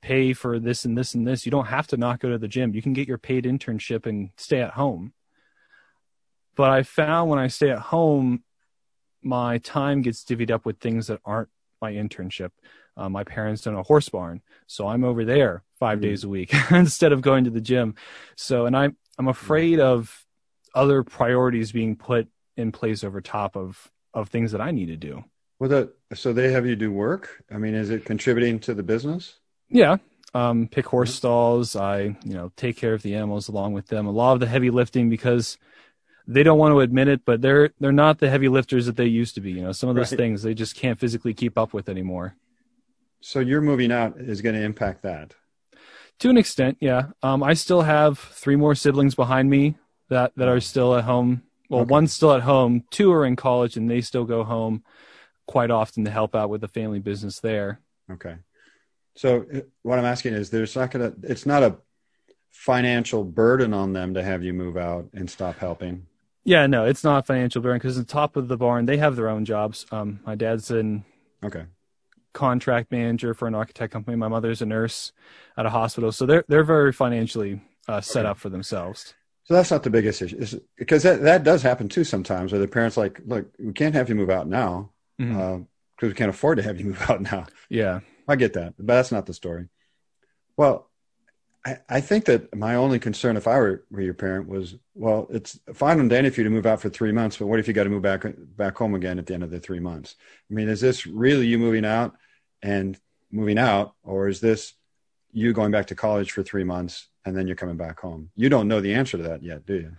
pay 0.01 0.33
for 0.33 0.59
this 0.59 0.85
and 0.85 0.97
this 0.97 1.13
and 1.13 1.27
this. 1.27 1.45
You 1.45 1.51
don't 1.51 1.67
have 1.67 1.85
to 1.87 1.97
not 1.97 2.19
go 2.19 2.29
to 2.29 2.39
the 2.39 2.47
gym. 2.47 2.73
You 2.73 2.81
can 2.81 2.93
get 2.93 3.07
your 3.07 3.19
paid 3.19 3.45
internship 3.45 4.07
and 4.07 4.31
stay 4.37 4.59
at 4.59 4.71
home. 4.71 5.13
But 6.55 6.71
I 6.71 6.81
found 6.81 7.29
when 7.29 7.37
I 7.37 7.47
stay 7.47 7.69
at 7.69 7.79
home, 7.79 8.43
my 9.21 9.59
time 9.59 10.01
gets 10.01 10.23
divvied 10.23 10.51
up 10.51 10.65
with 10.65 10.79
things 10.79 11.07
that 11.07 11.21
aren't 11.25 11.49
my 11.79 11.93
internship. 11.93 12.51
Uh, 12.97 13.09
my 13.09 13.23
parents 13.23 13.67
own 13.67 13.75
a 13.75 13.83
horse 13.83 14.09
barn, 14.09 14.41
so 14.67 14.87
I'm 14.87 15.03
over 15.03 15.25
there 15.25 15.63
5 15.79 15.97
mm-hmm. 15.97 16.01
days 16.01 16.23
a 16.23 16.29
week 16.29 16.53
instead 16.71 17.11
of 17.11 17.21
going 17.21 17.43
to 17.43 17.49
the 17.49 17.61
gym. 17.61 17.95
So, 18.35 18.65
and 18.65 18.75
I'm 18.75 18.97
I'm 19.17 19.27
afraid 19.27 19.79
of 19.79 20.24
other 20.75 21.03
priorities 21.03 21.71
being 21.71 21.95
put 21.95 22.27
in 22.57 22.71
place 22.71 23.03
over 23.03 23.21
top 23.21 23.55
of 23.55 23.91
of 24.13 24.29
things 24.29 24.51
that 24.51 24.61
I 24.61 24.71
need 24.71 24.87
to 24.87 24.97
do. 24.97 25.23
Well, 25.59 25.69
that 25.69 25.93
so 26.13 26.33
they 26.33 26.51
have 26.51 26.65
you 26.65 26.75
do 26.75 26.91
work. 26.91 27.43
I 27.51 27.57
mean, 27.57 27.73
is 27.73 27.89
it 27.89 28.05
contributing 28.05 28.59
to 28.59 28.73
the 28.73 28.83
business? 28.83 29.39
Yeah, 29.69 29.97
um, 30.33 30.67
pick 30.67 30.85
horse 30.85 31.11
mm-hmm. 31.11 31.17
stalls. 31.17 31.75
I 31.75 32.15
you 32.23 32.33
know 32.33 32.51
take 32.55 32.77
care 32.77 32.93
of 32.93 33.01
the 33.01 33.15
animals 33.15 33.47
along 33.47 33.73
with 33.73 33.87
them. 33.87 34.05
A 34.05 34.11
lot 34.11 34.33
of 34.33 34.39
the 34.39 34.47
heavy 34.47 34.69
lifting 34.69 35.09
because 35.09 35.57
they 36.27 36.43
don't 36.43 36.59
want 36.59 36.73
to 36.73 36.79
admit 36.81 37.07
it, 37.07 37.21
but 37.25 37.41
they're 37.41 37.71
they're 37.79 37.91
not 37.91 38.19
the 38.19 38.29
heavy 38.29 38.49
lifters 38.49 38.85
that 38.85 38.97
they 38.97 39.05
used 39.05 39.35
to 39.35 39.41
be. 39.41 39.53
You 39.53 39.61
know, 39.61 39.71
some 39.71 39.89
of 39.89 39.95
those 39.95 40.11
right. 40.11 40.17
things 40.17 40.43
they 40.43 40.53
just 40.53 40.75
can't 40.75 40.99
physically 40.99 41.33
keep 41.33 41.57
up 41.57 41.73
with 41.73 41.87
anymore. 41.89 42.35
So 43.21 43.39
your 43.39 43.61
moving 43.61 43.91
out 43.91 44.19
is 44.19 44.41
going 44.41 44.55
to 44.55 44.61
impact 44.61 45.01
that. 45.03 45.33
To 46.19 46.29
an 46.29 46.37
extent, 46.37 46.77
yeah. 46.79 47.07
Um, 47.23 47.43
I 47.43 47.53
still 47.53 47.81
have 47.81 48.19
three 48.19 48.55
more 48.55 48.75
siblings 48.75 49.15
behind 49.15 49.49
me 49.49 49.75
that 50.09 50.33
that 50.35 50.47
are 50.47 50.59
still 50.59 50.95
at 50.95 51.03
home. 51.03 51.43
Well, 51.69 51.81
okay. 51.81 51.89
one's 51.89 52.13
still 52.13 52.33
at 52.33 52.41
home, 52.41 52.83
two 52.91 53.11
are 53.11 53.25
in 53.25 53.35
college, 53.35 53.75
and 53.75 53.89
they 53.89 54.01
still 54.01 54.25
go 54.25 54.43
home 54.43 54.83
quite 55.47 55.71
often 55.71 56.05
to 56.05 56.11
help 56.11 56.35
out 56.35 56.49
with 56.49 56.61
the 56.61 56.67
family 56.67 56.99
business 56.99 57.39
there. 57.39 57.79
Okay. 58.11 58.35
So 59.15 59.45
uh, 59.53 59.61
what 59.81 59.97
I'm 59.97 60.05
asking 60.05 60.33
is, 60.33 60.49
there's 60.49 60.75
not 60.75 60.91
gonna. 60.91 61.13
It's 61.23 61.45
not 61.45 61.63
a 61.63 61.77
financial 62.51 63.23
burden 63.23 63.73
on 63.73 63.93
them 63.93 64.13
to 64.13 64.23
have 64.23 64.43
you 64.43 64.53
move 64.53 64.77
out 64.77 65.09
and 65.13 65.29
stop 65.29 65.57
helping. 65.57 66.05
Yeah, 66.43 66.67
no, 66.67 66.85
it's 66.85 67.03
not 67.03 67.23
a 67.23 67.23
financial 67.23 67.61
burden 67.61 67.79
because 67.79 67.97
the 67.97 68.03
top 68.03 68.35
of 68.37 68.47
the 68.47 68.57
barn 68.57 68.85
they 68.85 68.97
have 68.97 69.15
their 69.15 69.29
own 69.29 69.45
jobs. 69.45 69.85
Um, 69.91 70.19
my 70.25 70.35
dad's 70.35 70.71
an 70.71 71.03
okay 71.43 71.65
contract 72.35 72.91
manager 72.91 73.33
for 73.33 73.47
an 73.47 73.55
architect 73.55 73.91
company. 73.91 74.15
My 74.15 74.27
mother's 74.27 74.61
a 74.61 74.65
nurse 74.65 75.11
at 75.57 75.65
a 75.65 75.71
hospital, 75.71 76.11
so 76.11 76.27
they're 76.27 76.45
they're 76.47 76.63
very 76.63 76.91
financially 76.93 77.61
uh, 77.87 78.01
set 78.01 78.25
okay. 78.25 78.29
up 78.31 78.37
for 78.37 78.49
themselves. 78.49 79.15
So 79.45 79.53
that's 79.53 79.69
not 79.69 79.83
the 79.83 79.91
biggest 79.91 80.23
issue, 80.23 80.37
is, 80.37 80.59
because 80.75 81.03
that 81.03 81.21
that 81.21 81.43
does 81.43 81.61
happen 81.61 81.87
too 81.87 82.03
sometimes. 82.03 82.51
Where 82.51 82.59
the 82.59 82.67
parents 82.67 82.97
like, 82.97 83.21
look, 83.25 83.47
we 83.59 83.73
can't 83.73 83.93
have 83.93 84.09
you 84.09 84.15
move 84.15 84.31
out 84.31 84.47
now 84.47 84.91
because 85.17 85.33
mm-hmm. 85.33 85.63
uh, 85.63 86.07
we 86.07 86.13
can't 86.13 86.31
afford 86.31 86.57
to 86.57 86.63
have 86.63 86.79
you 86.79 86.85
move 86.89 87.09
out 87.09 87.21
now. 87.21 87.45
Yeah, 87.69 87.99
I 88.27 88.35
get 88.35 88.53
that, 88.53 88.73
but 88.75 88.87
that's 88.87 89.11
not 89.11 89.27
the 89.27 89.33
story. 89.33 89.67
Well, 90.57 90.89
I, 91.63 91.77
I 91.87 92.01
think 92.01 92.25
that 92.25 92.55
my 92.55 92.75
only 92.75 92.97
concern, 92.97 93.37
if 93.37 93.47
I 93.47 93.57
were, 93.57 93.85
were 93.91 94.01
your 94.01 94.15
parent, 94.15 94.47
was 94.47 94.75
well, 94.95 95.27
it's 95.29 95.59
fine 95.75 95.99
and 95.99 96.09
dandy 96.09 96.31
for 96.31 96.41
you 96.41 96.45
to 96.45 96.49
move 96.49 96.65
out 96.65 96.81
for 96.81 96.89
three 96.89 97.11
months, 97.11 97.37
but 97.37 97.45
what 97.45 97.59
if 97.59 97.67
you 97.67 97.73
got 97.73 97.83
to 97.83 97.89
move 97.89 98.01
back 98.01 98.25
back 98.57 98.75
home 98.75 98.95
again 98.95 99.19
at 99.19 99.27
the 99.27 99.35
end 99.35 99.43
of 99.43 99.51
the 99.51 99.59
three 99.59 99.79
months? 99.79 100.15
I 100.49 100.55
mean, 100.55 100.69
is 100.69 100.81
this 100.81 101.05
really 101.05 101.45
you 101.45 101.59
moving 101.59 101.85
out 101.85 102.15
and 102.63 102.99
moving 103.31 103.59
out, 103.59 103.93
or 104.03 104.27
is 104.27 104.39
this 104.39 104.73
you 105.31 105.53
going 105.53 105.71
back 105.71 105.87
to 105.87 105.95
college 105.95 106.31
for 106.31 106.41
three 106.41 106.63
months 106.63 107.09
and 107.25 107.35
then 107.35 107.47
you're 107.47 107.55
coming 107.55 107.77
back 107.77 107.99
home? 107.99 108.29
You 108.35 108.49
don't 108.49 108.67
know 108.67 108.81
the 108.81 108.93
answer 108.93 109.17
to 109.17 109.23
that 109.23 109.43
yet, 109.43 109.65
do 109.65 109.75
you? 109.75 109.91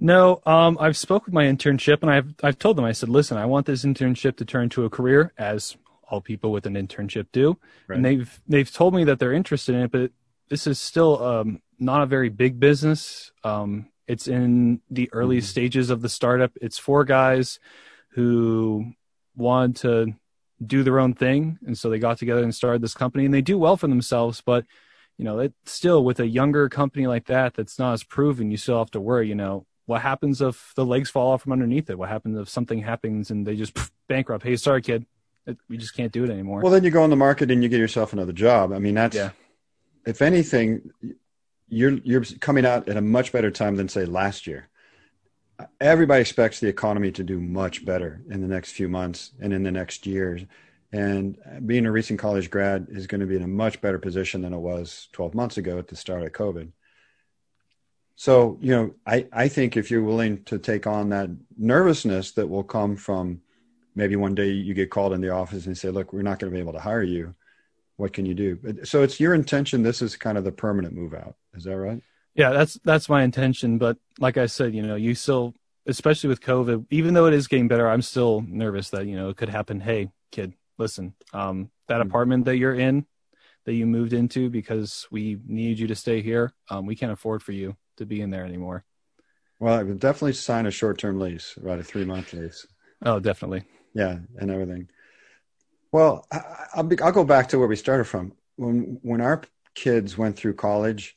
No, 0.00 0.40
um, 0.46 0.78
I've 0.80 0.96
spoke 0.96 1.24
with 1.24 1.34
my 1.34 1.44
internship 1.44 2.02
and 2.02 2.10
I've 2.10 2.34
I've 2.42 2.58
told 2.58 2.76
them 2.76 2.84
I 2.84 2.92
said, 2.92 3.08
listen, 3.08 3.36
I 3.36 3.46
want 3.46 3.66
this 3.66 3.84
internship 3.84 4.36
to 4.36 4.44
turn 4.44 4.68
to 4.70 4.84
a 4.84 4.90
career, 4.90 5.32
as 5.36 5.76
all 6.08 6.20
people 6.20 6.52
with 6.52 6.66
an 6.66 6.74
internship 6.74 7.26
do, 7.32 7.58
right. 7.88 7.96
and 7.96 8.04
they've 8.04 8.40
they've 8.46 8.72
told 8.72 8.94
me 8.94 9.04
that 9.04 9.18
they're 9.18 9.32
interested 9.32 9.74
in 9.74 9.82
it, 9.82 9.90
but 9.90 10.12
this 10.48 10.66
is 10.66 10.78
still 10.78 11.22
um, 11.22 11.60
not 11.78 12.02
a 12.02 12.06
very 12.06 12.28
big 12.28 12.60
business. 12.60 13.32
Um, 13.42 13.88
it's 14.06 14.28
in 14.28 14.80
the 14.90 15.10
early 15.12 15.38
mm-hmm. 15.38 15.44
stages 15.44 15.90
of 15.90 16.00
the 16.00 16.08
startup. 16.08 16.52
It's 16.62 16.78
four 16.78 17.04
guys 17.04 17.58
who 18.10 18.92
wanted 19.36 19.76
to 19.76 20.14
do 20.64 20.82
their 20.82 20.98
own 21.00 21.14
thing, 21.14 21.58
and 21.66 21.76
so 21.76 21.90
they 21.90 21.98
got 21.98 22.18
together 22.18 22.42
and 22.42 22.54
started 22.54 22.82
this 22.82 22.94
company, 22.94 23.24
and 23.24 23.34
they 23.34 23.42
do 23.42 23.58
well 23.58 23.76
for 23.76 23.88
themselves. 23.88 24.42
But 24.44 24.64
you 25.18 25.24
know, 25.24 25.40
it 25.40 25.52
still 25.66 26.02
with 26.02 26.20
a 26.20 26.26
younger 26.26 26.68
company 26.68 27.06
like 27.06 27.26
that, 27.26 27.54
that's 27.54 27.78
not 27.78 27.92
as 27.92 28.04
proven. 28.04 28.50
You 28.50 28.56
still 28.56 28.78
have 28.78 28.90
to 28.92 29.00
worry. 29.00 29.28
You 29.28 29.34
know, 29.34 29.66
what 29.86 30.00
happens 30.00 30.40
if 30.40 30.72
the 30.76 30.86
legs 30.86 31.10
fall 31.10 31.32
off 31.32 31.42
from 31.42 31.52
underneath 31.52 31.90
it? 31.90 31.98
What 31.98 32.08
happens 32.08 32.38
if 32.38 32.48
something 32.48 32.80
happens 32.80 33.30
and 33.30 33.46
they 33.46 33.56
just 33.56 33.76
bankrupt? 34.08 34.44
Hey, 34.44 34.56
sorry, 34.56 34.80
kid, 34.80 35.04
we 35.68 35.76
just 35.76 35.94
can't 35.94 36.12
do 36.12 36.24
it 36.24 36.30
anymore. 36.30 36.62
Well, 36.62 36.72
then 36.72 36.84
you 36.84 36.90
go 36.90 37.02
on 37.02 37.10
the 37.10 37.16
market 37.16 37.50
and 37.50 37.62
you 37.62 37.68
get 37.68 37.80
yourself 37.80 38.14
another 38.14 38.32
job. 38.32 38.72
I 38.72 38.78
mean, 38.78 38.94
that's 38.94 39.16
yeah 39.16 39.30
if 40.08 40.22
anything, 40.22 40.90
you're 41.68 41.98
you're 41.98 42.24
coming 42.40 42.64
out 42.64 42.88
at 42.88 42.96
a 42.96 43.02
much 43.02 43.30
better 43.30 43.50
time 43.50 43.76
than 43.76 43.88
say 43.88 44.06
last 44.06 44.46
year. 44.46 44.68
Everybody 45.80 46.22
expects 46.22 46.60
the 46.60 46.68
economy 46.68 47.12
to 47.12 47.22
do 47.22 47.38
much 47.40 47.84
better 47.84 48.22
in 48.30 48.40
the 48.40 48.48
next 48.48 48.72
few 48.72 48.88
months 48.88 49.32
and 49.38 49.52
in 49.52 49.64
the 49.64 49.70
next 49.70 50.06
years. 50.06 50.42
And 50.92 51.36
being 51.66 51.84
a 51.84 51.92
recent 51.92 52.18
college 52.18 52.50
grad 52.50 52.86
is 52.90 53.06
going 53.06 53.20
to 53.20 53.26
be 53.26 53.36
in 53.36 53.42
a 53.42 53.48
much 53.48 53.80
better 53.80 53.98
position 53.98 54.40
than 54.40 54.54
it 54.54 54.58
was 54.58 55.08
12 55.12 55.34
months 55.34 55.58
ago 55.58 55.78
at 55.78 55.88
the 55.88 55.96
start 55.96 56.22
of 56.22 56.32
COVID. 56.32 56.70
So, 58.16 58.58
you 58.60 58.74
know, 58.74 58.94
I, 59.06 59.26
I 59.32 59.48
think 59.48 59.76
if 59.76 59.90
you're 59.90 60.02
willing 60.02 60.42
to 60.44 60.58
take 60.58 60.86
on 60.86 61.10
that 61.10 61.30
nervousness 61.56 62.32
that 62.32 62.48
will 62.48 62.64
come 62.64 62.96
from 62.96 63.42
maybe 63.94 64.16
one 64.16 64.34
day 64.34 64.50
you 64.50 64.74
get 64.74 64.90
called 64.90 65.12
in 65.12 65.20
the 65.20 65.30
office 65.30 65.66
and 65.66 65.76
say, 65.76 65.90
look, 65.90 66.12
we're 66.12 66.22
not 66.22 66.38
going 66.38 66.50
to 66.50 66.54
be 66.54 66.60
able 66.60 66.72
to 66.72 66.80
hire 66.80 67.02
you 67.02 67.34
what 67.98 68.12
can 68.12 68.24
you 68.24 68.34
do? 68.34 68.58
So 68.84 69.02
it's 69.02 69.20
your 69.20 69.34
intention. 69.34 69.82
This 69.82 70.00
is 70.00 70.16
kind 70.16 70.38
of 70.38 70.44
the 70.44 70.52
permanent 70.52 70.94
move 70.94 71.14
out. 71.14 71.34
Is 71.54 71.64
that 71.64 71.76
right? 71.76 72.00
Yeah, 72.34 72.50
that's 72.50 72.78
that's 72.84 73.08
my 73.08 73.24
intention. 73.24 73.76
But 73.78 73.98
like 74.20 74.38
I 74.38 74.46
said, 74.46 74.72
you 74.72 74.82
know, 74.82 74.94
you 74.94 75.16
still, 75.16 75.54
especially 75.84 76.28
with 76.28 76.40
COVID, 76.40 76.86
even 76.90 77.12
though 77.12 77.26
it 77.26 77.34
is 77.34 77.48
getting 77.48 77.66
better, 77.66 77.88
I'm 77.88 78.02
still 78.02 78.44
nervous 78.46 78.90
that 78.90 79.06
you 79.06 79.16
know 79.16 79.30
it 79.30 79.36
could 79.36 79.48
happen. 79.48 79.80
Hey, 79.80 80.10
kid, 80.30 80.54
listen, 80.78 81.14
um, 81.32 81.70
that 81.88 81.98
mm-hmm. 81.98 82.08
apartment 82.08 82.44
that 82.46 82.56
you're 82.56 82.74
in, 82.74 83.06
that 83.64 83.74
you 83.74 83.84
moved 83.84 84.12
into 84.12 84.48
because 84.48 85.06
we 85.10 85.38
need 85.46 85.78
you 85.78 85.88
to 85.88 85.94
stay 85.94 86.22
here, 86.22 86.52
um, 86.70 86.86
we 86.86 86.96
can't 86.96 87.12
afford 87.12 87.42
for 87.42 87.52
you 87.52 87.76
to 87.98 88.06
be 88.06 88.20
in 88.20 88.30
there 88.30 88.44
anymore. 88.44 88.84
Well, 89.60 89.74
I 89.74 89.82
would 89.82 89.98
definitely 89.98 90.34
sign 90.34 90.66
a 90.66 90.70
short-term 90.70 91.18
lease, 91.18 91.56
about 91.56 91.80
a 91.80 91.82
three-month 91.82 92.32
lease. 92.32 92.66
Oh, 93.04 93.18
definitely. 93.18 93.64
Yeah, 93.92 94.18
and 94.38 94.50
everything. 94.50 94.88
Well, 95.90 96.26
I'll, 96.74 96.84
be, 96.84 97.00
I'll 97.00 97.12
go 97.12 97.24
back 97.24 97.48
to 97.48 97.58
where 97.58 97.68
we 97.68 97.76
started 97.76 98.04
from. 98.04 98.32
When 98.56 98.98
when 99.02 99.20
our 99.20 99.42
kids 99.74 100.18
went 100.18 100.36
through 100.36 100.54
college, 100.54 101.16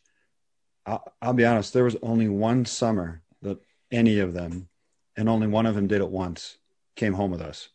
I'll, 0.85 1.03
I'll 1.21 1.33
be 1.33 1.45
honest, 1.45 1.73
there 1.73 1.83
was 1.83 1.97
only 2.01 2.27
one 2.27 2.65
summer 2.65 3.21
that 3.41 3.59
any 3.91 4.19
of 4.19 4.33
them, 4.33 4.69
and 5.17 5.27
only 5.27 5.47
one 5.47 5.65
of 5.65 5.75
them 5.75 5.87
did 5.87 6.01
it 6.01 6.09
once, 6.09 6.57
came 6.95 7.13
home 7.13 7.31
with 7.31 7.41
us. 7.41 7.69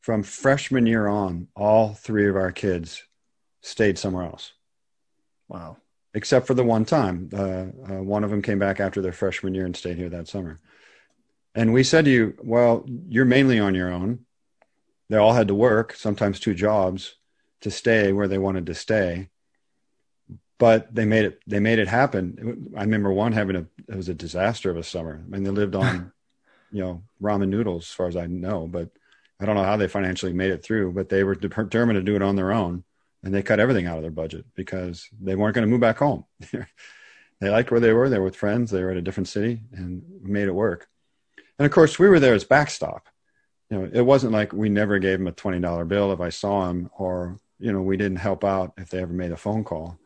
From 0.00 0.22
freshman 0.22 0.86
year 0.86 1.06
on, 1.06 1.48
all 1.54 1.94
three 1.94 2.28
of 2.28 2.36
our 2.36 2.52
kids 2.52 3.02
stayed 3.62 3.98
somewhere 3.98 4.24
else. 4.24 4.52
Wow. 5.48 5.76
Except 6.14 6.46
for 6.46 6.54
the 6.54 6.64
one 6.64 6.84
time. 6.84 7.28
Uh, 7.32 7.38
uh, 7.38 8.02
one 8.02 8.24
of 8.24 8.30
them 8.30 8.42
came 8.42 8.58
back 8.58 8.80
after 8.80 9.02
their 9.02 9.12
freshman 9.12 9.54
year 9.54 9.66
and 9.66 9.76
stayed 9.76 9.98
here 9.98 10.08
that 10.08 10.28
summer. 10.28 10.58
And 11.54 11.72
we 11.72 11.84
said 11.84 12.06
to 12.06 12.10
you, 12.10 12.34
well, 12.42 12.84
you're 13.08 13.24
mainly 13.24 13.58
on 13.58 13.74
your 13.74 13.92
own 13.92 14.20
they 15.10 15.16
all 15.16 15.32
had 15.32 15.48
to 15.48 15.54
work, 15.54 15.92
sometimes 15.94 16.38
two 16.38 16.54
jobs, 16.54 17.16
to 17.62 17.70
stay 17.70 18.12
where 18.12 18.28
they 18.28 18.38
wanted 18.38 18.66
to 18.66 18.74
stay. 18.74 19.28
But 20.56 20.94
they 20.94 21.04
made 21.04 21.24
it. 21.24 21.40
They 21.46 21.58
made 21.58 21.80
it 21.80 21.88
happen. 21.88 22.70
I 22.76 22.82
remember 22.82 23.12
one 23.12 23.32
having 23.32 23.56
a. 23.56 23.66
It 23.88 23.96
was 23.96 24.08
a 24.08 24.14
disaster 24.14 24.70
of 24.70 24.76
a 24.76 24.84
summer. 24.84 25.20
I 25.24 25.28
mean, 25.28 25.42
they 25.42 25.50
lived 25.50 25.74
on, 25.74 26.12
you 26.70 26.80
know, 26.82 27.02
ramen 27.20 27.48
noodles, 27.48 27.84
as 27.84 27.92
far 27.92 28.06
as 28.06 28.16
I 28.16 28.26
know. 28.26 28.68
But 28.68 28.90
I 29.40 29.46
don't 29.46 29.56
know 29.56 29.64
how 29.64 29.76
they 29.76 29.88
financially 29.88 30.32
made 30.32 30.50
it 30.50 30.62
through. 30.62 30.92
But 30.92 31.08
they 31.08 31.24
were 31.24 31.34
determined 31.34 31.96
to 31.96 32.02
do 32.02 32.16
it 32.16 32.22
on 32.22 32.36
their 32.36 32.52
own, 32.52 32.84
and 33.22 33.34
they 33.34 33.42
cut 33.42 33.60
everything 33.60 33.86
out 33.86 33.96
of 33.96 34.02
their 34.02 34.10
budget 34.10 34.44
because 34.54 35.08
they 35.20 35.36
weren't 35.36 35.54
going 35.54 35.66
to 35.66 35.70
move 35.70 35.80
back 35.80 35.98
home. 35.98 36.24
they 37.40 37.48
liked 37.48 37.70
where 37.70 37.80
they 37.80 37.92
were. 37.92 38.08
They 38.08 38.18
were 38.18 38.26
with 38.26 38.36
friends. 38.36 38.70
They 38.70 38.82
were 38.82 38.90
at 38.90 38.96
a 38.96 39.02
different 39.02 39.28
city, 39.28 39.62
and 39.72 40.02
made 40.22 40.48
it 40.48 40.54
work. 40.54 40.88
And 41.58 41.66
of 41.66 41.72
course, 41.72 41.98
we 41.98 42.08
were 42.08 42.20
there 42.20 42.34
as 42.34 42.44
backstop 42.44 43.08
you 43.70 43.78
know, 43.78 43.90
it 43.92 44.02
wasn't 44.02 44.32
like 44.32 44.52
we 44.52 44.68
never 44.68 44.98
gave 44.98 45.18
them 45.18 45.28
a 45.28 45.32
twenty 45.32 45.60
dollar 45.60 45.84
bill 45.84 46.12
if 46.12 46.20
I 46.20 46.28
saw 46.28 46.66
them, 46.66 46.90
or 46.98 47.38
you 47.58 47.72
know, 47.72 47.80
we 47.80 47.96
didn't 47.96 48.18
help 48.18 48.44
out 48.44 48.72
if 48.76 48.90
they 48.90 49.00
ever 49.00 49.12
made 49.12 49.32
a 49.32 49.36
phone 49.36 49.64
call. 49.64 49.98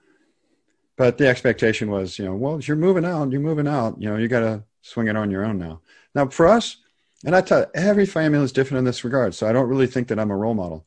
But 0.97 1.19
the 1.19 1.29
expectation 1.29 1.91
was, 1.91 2.19
you 2.19 2.25
know, 2.25 2.35
well, 2.35 2.61
you're 2.61 2.77
moving 2.77 3.05
out, 3.05 3.33
you're 3.33 3.41
moving 3.41 3.67
out, 3.67 4.01
you 4.01 4.09
know, 4.09 4.17
you 4.17 4.29
got 4.29 4.41
to 4.41 4.63
swing 4.83 5.09
it 5.09 5.17
on 5.17 5.31
your 5.31 5.45
own 5.45 5.59
now. 5.59 5.81
Now, 6.15 6.29
for 6.29 6.47
us, 6.47 6.77
and 7.25 7.35
I 7.35 7.41
tell 7.41 7.67
every 7.75 8.07
family 8.07 8.39
is 8.39 8.53
different 8.53 8.81
in 8.81 8.85
this 8.85 9.05
regard, 9.05 9.35
so 9.35 9.49
I 9.49 9.53
don't 9.53 9.69
really 9.69 9.87
think 9.87 10.09
that 10.09 10.19
I'm 10.19 10.31
a 10.31 10.37
role 10.37 10.55
model. 10.55 10.87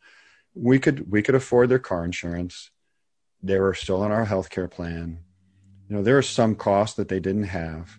We 0.53 0.79
could 0.79 1.12
we 1.12 1.22
could 1.22 1.36
afford 1.36 1.70
their 1.70 1.79
car 1.79 2.06
insurance. 2.06 2.72
They 3.41 3.60
were 3.60 3.74
still 3.74 4.01
on 4.01 4.12
our 4.12 4.25
health 4.25 4.50
care 4.50 4.67
plan. 4.67 5.20
You 5.89 5.96
know, 5.96 6.03
there 6.03 6.17
are 6.17 6.24
some 6.24 6.56
costs 6.56 6.98
that 6.98 7.08
they 7.08 7.20
didn't 7.20 7.46
have, 7.46 7.98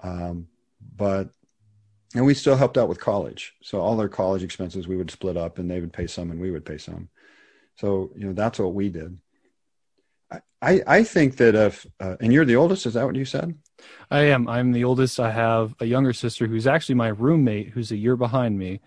um, 0.00 0.48
but 0.96 1.30
and 2.14 2.26
we 2.26 2.34
still 2.34 2.56
helped 2.56 2.76
out 2.76 2.88
with 2.88 3.00
college. 3.00 3.54
So 3.62 3.80
all 3.80 3.96
their 3.96 4.08
college 4.08 4.42
expenses 4.42 4.88
we 4.88 4.96
would 4.96 5.10
split 5.10 5.36
up, 5.36 5.58
and 5.58 5.70
they 5.70 5.80
would 5.80 5.92
pay 5.92 6.06
some, 6.06 6.30
and 6.30 6.40
we 6.40 6.50
would 6.50 6.64
pay 6.64 6.78
some. 6.78 7.08
So 7.76 8.10
you 8.16 8.26
know 8.26 8.32
that's 8.32 8.58
what 8.58 8.74
we 8.74 8.90
did. 8.90 9.18
I 10.62 10.82
I 10.86 11.04
think 11.04 11.36
that 11.36 11.54
if 11.54 11.86
uh, 12.00 12.16
and 12.20 12.32
you're 12.32 12.44
the 12.44 12.56
oldest, 12.56 12.86
is 12.86 12.94
that 12.94 13.06
what 13.06 13.16
you 13.16 13.24
said? 13.24 13.54
I 14.10 14.22
am. 14.22 14.48
I'm 14.48 14.72
the 14.72 14.84
oldest. 14.84 15.18
I 15.18 15.30
have 15.30 15.74
a 15.80 15.86
younger 15.86 16.12
sister 16.12 16.46
who's 16.46 16.66
actually 16.66 16.96
my 16.96 17.08
roommate, 17.08 17.70
who's 17.70 17.92
a 17.92 17.96
year 17.96 18.16
behind 18.16 18.58
me. 18.58 18.80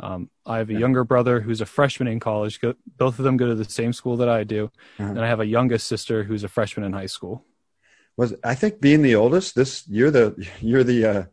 Um, 0.00 0.30
I 0.44 0.58
have 0.58 0.70
a 0.70 0.74
younger 0.74 1.04
brother 1.04 1.40
who's 1.40 1.60
a 1.60 1.66
freshman 1.66 2.08
in 2.08 2.18
college. 2.18 2.60
Go, 2.60 2.74
both 2.96 3.18
of 3.18 3.24
them 3.24 3.36
go 3.36 3.46
to 3.46 3.54
the 3.54 3.64
same 3.64 3.92
school 3.92 4.16
that 4.16 4.28
I 4.28 4.42
do, 4.42 4.70
uh-huh. 4.98 5.10
and 5.10 5.20
I 5.20 5.28
have 5.28 5.40
a 5.40 5.46
youngest 5.46 5.86
sister 5.86 6.24
who's 6.24 6.42
a 6.42 6.48
freshman 6.48 6.84
in 6.84 6.92
high 6.92 7.06
school. 7.06 7.44
Was 8.16 8.34
I 8.42 8.54
think 8.54 8.80
being 8.80 9.02
the 9.02 9.14
oldest, 9.14 9.54
this 9.54 9.86
you're 9.88 10.10
the 10.10 10.48
you're 10.60 10.84
the 10.84 11.04
uh, 11.04 11.24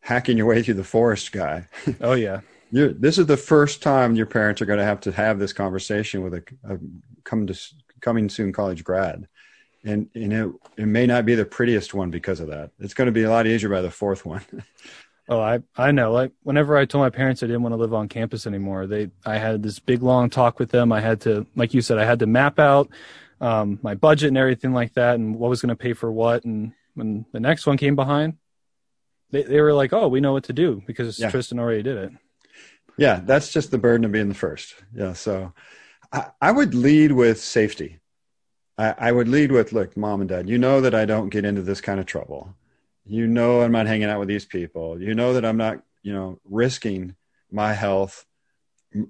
hacking 0.00 0.36
your 0.36 0.46
way 0.46 0.62
through 0.62 0.74
the 0.74 0.84
forest 0.84 1.32
guy. 1.32 1.68
Oh 2.00 2.14
yeah. 2.14 2.40
You're, 2.72 2.92
this 2.92 3.18
is 3.18 3.26
the 3.26 3.36
first 3.36 3.82
time 3.82 4.14
your 4.14 4.26
parents 4.26 4.62
are 4.62 4.66
going 4.66 4.78
to 4.78 4.84
have 4.84 5.00
to 5.00 5.12
have 5.12 5.40
this 5.40 5.52
conversation 5.52 6.22
with 6.22 6.34
a, 6.34 6.42
a 6.62 6.78
come 7.24 7.48
to 7.48 7.60
coming 8.00 8.28
soon 8.28 8.52
college 8.52 8.84
grad, 8.84 9.28
and 9.84 10.08
and 10.14 10.32
it 10.32 10.52
it 10.76 10.86
may 10.86 11.06
not 11.06 11.24
be 11.26 11.34
the 11.34 11.44
prettiest 11.44 11.94
one 11.94 12.10
because 12.10 12.40
of 12.40 12.48
that. 12.48 12.70
It's 12.78 12.94
going 12.94 13.06
to 13.06 13.12
be 13.12 13.24
a 13.24 13.30
lot 13.30 13.46
easier 13.46 13.68
by 13.68 13.80
the 13.80 13.90
fourth 13.90 14.24
one. 14.24 14.42
oh, 15.28 15.40
I 15.40 15.60
I 15.76 15.92
know. 15.92 16.12
Like 16.12 16.32
whenever 16.42 16.76
I 16.76 16.84
told 16.84 17.02
my 17.02 17.10
parents 17.10 17.42
I 17.42 17.46
didn't 17.46 17.62
want 17.62 17.72
to 17.72 17.78
live 17.78 17.94
on 17.94 18.08
campus 18.08 18.46
anymore, 18.46 18.86
they 18.86 19.10
I 19.24 19.38
had 19.38 19.62
this 19.62 19.78
big 19.78 20.02
long 20.02 20.30
talk 20.30 20.58
with 20.58 20.70
them. 20.70 20.92
I 20.92 21.00
had 21.00 21.20
to, 21.22 21.46
like 21.56 21.74
you 21.74 21.80
said, 21.80 21.98
I 21.98 22.04
had 22.04 22.18
to 22.20 22.26
map 22.26 22.58
out 22.58 22.90
um, 23.40 23.78
my 23.82 23.94
budget 23.94 24.28
and 24.28 24.38
everything 24.38 24.72
like 24.72 24.94
that, 24.94 25.14
and 25.14 25.36
what 25.36 25.50
was 25.50 25.62
going 25.62 25.70
to 25.70 25.76
pay 25.76 25.92
for 25.92 26.10
what. 26.12 26.44
And 26.44 26.72
when 26.94 27.24
the 27.32 27.40
next 27.40 27.66
one 27.66 27.76
came 27.76 27.96
behind, 27.96 28.36
they, 29.30 29.42
they 29.42 29.60
were 29.60 29.72
like, 29.72 29.92
oh, 29.92 30.08
we 30.08 30.20
know 30.20 30.32
what 30.32 30.44
to 30.44 30.52
do 30.52 30.82
because 30.86 31.18
yeah. 31.18 31.30
Tristan 31.30 31.58
already 31.58 31.82
did 31.82 31.96
it. 31.96 32.12
Yeah, 32.96 33.20
that's 33.24 33.50
just 33.50 33.70
the 33.70 33.78
burden 33.78 34.04
of 34.04 34.12
being 34.12 34.28
the 34.28 34.34
first. 34.34 34.74
Yeah, 34.94 35.14
so 35.14 35.54
I, 36.12 36.26
I 36.40 36.52
would 36.52 36.74
lead 36.74 37.12
with 37.12 37.40
safety. 37.40 38.00
I, 38.76 38.94
I 38.98 39.12
would 39.12 39.28
lead 39.28 39.52
with, 39.52 39.72
look, 39.72 39.96
mom 39.96 40.20
and 40.20 40.28
dad, 40.28 40.48
you 40.48 40.58
know 40.58 40.80
that 40.80 40.94
I 40.94 41.04
don't 41.04 41.28
get 41.28 41.44
into 41.44 41.62
this 41.62 41.80
kind 41.80 42.00
of 42.00 42.06
trouble. 42.06 42.54
You 43.04 43.26
know 43.26 43.62
I'm 43.62 43.72
not 43.72 43.86
hanging 43.86 44.08
out 44.08 44.18
with 44.20 44.28
these 44.28 44.44
people. 44.44 45.00
You 45.00 45.14
know 45.14 45.34
that 45.34 45.44
I'm 45.44 45.56
not, 45.56 45.82
you 46.02 46.12
know, 46.12 46.40
risking 46.44 47.14
my 47.50 47.72
health. 47.72 48.24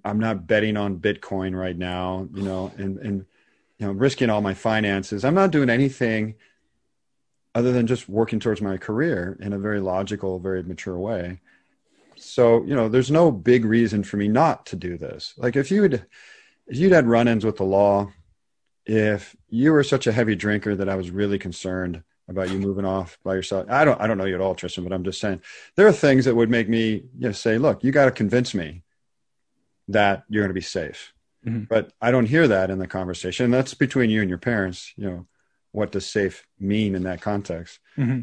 I'm 0.04 0.18
not 0.18 0.46
betting 0.46 0.76
on 0.76 0.98
Bitcoin 0.98 1.58
right 1.58 1.76
now, 1.76 2.28
you 2.34 2.42
know, 2.42 2.72
and 2.76 2.98
and 2.98 3.26
you 3.78 3.86
know, 3.86 3.92
risking 3.92 4.28
all 4.28 4.42
my 4.42 4.52
finances. 4.52 5.24
I'm 5.24 5.34
not 5.34 5.50
doing 5.50 5.70
anything 5.70 6.34
other 7.54 7.72
than 7.72 7.86
just 7.86 8.08
working 8.08 8.38
towards 8.38 8.60
my 8.60 8.76
career 8.76 9.38
in 9.40 9.52
a 9.52 9.58
very 9.58 9.80
logical, 9.80 10.38
very 10.38 10.62
mature 10.62 10.98
way. 10.98 11.40
So, 12.16 12.62
you 12.64 12.74
know, 12.74 12.88
there's 12.88 13.10
no 13.10 13.30
big 13.32 13.64
reason 13.64 14.04
for 14.04 14.18
me 14.18 14.28
not 14.28 14.66
to 14.66 14.76
do 14.76 14.98
this. 14.98 15.32
Like 15.38 15.56
if 15.56 15.70
you'd 15.70 16.04
if 16.70 16.78
you'd 16.78 16.92
had 16.92 17.06
run-ins 17.06 17.44
with 17.44 17.56
the 17.56 17.64
law, 17.64 18.12
if 18.86 19.36
you 19.48 19.72
were 19.72 19.84
such 19.84 20.06
a 20.06 20.12
heavy 20.12 20.34
drinker 20.34 20.74
that 20.76 20.88
I 20.88 20.94
was 20.94 21.10
really 21.10 21.38
concerned 21.38 22.02
about 22.28 22.48
you 22.48 22.58
moving 22.58 22.84
off 22.84 23.18
by 23.24 23.34
yourself. 23.34 23.66
I 23.68 23.84
don't 23.84 24.00
I 24.00 24.06
don't 24.06 24.16
know 24.16 24.24
you 24.24 24.36
at 24.36 24.40
all, 24.40 24.54
Tristan, 24.54 24.84
but 24.84 24.92
I'm 24.92 25.04
just 25.04 25.20
saying 25.20 25.42
there 25.74 25.88
are 25.88 25.92
things 25.92 26.24
that 26.24 26.36
would 26.36 26.48
make 26.48 26.68
me 26.68 26.92
you 26.92 27.28
know, 27.28 27.32
say, 27.32 27.58
look, 27.58 27.82
you 27.82 27.90
got 27.90 28.04
to 28.04 28.12
convince 28.12 28.54
me 28.54 28.82
that 29.88 30.22
you're 30.28 30.42
going 30.44 30.50
to 30.50 30.54
be 30.54 30.60
safe. 30.60 31.12
Mm-hmm. 31.44 31.64
But 31.64 31.92
I 32.00 32.12
don't 32.12 32.26
hear 32.26 32.46
that 32.46 32.70
in 32.70 32.78
the 32.78 32.86
conversation. 32.86 33.44
And 33.46 33.52
that's 33.52 33.74
between 33.74 34.10
you 34.10 34.20
and 34.20 34.28
your 34.28 34.38
parents. 34.38 34.92
You 34.96 35.10
know, 35.10 35.26
what 35.72 35.92
does 35.92 36.06
safe 36.06 36.46
mean 36.58 36.94
in 36.94 37.02
that 37.02 37.20
context. 37.20 37.80
Mm-hmm. 37.98 38.20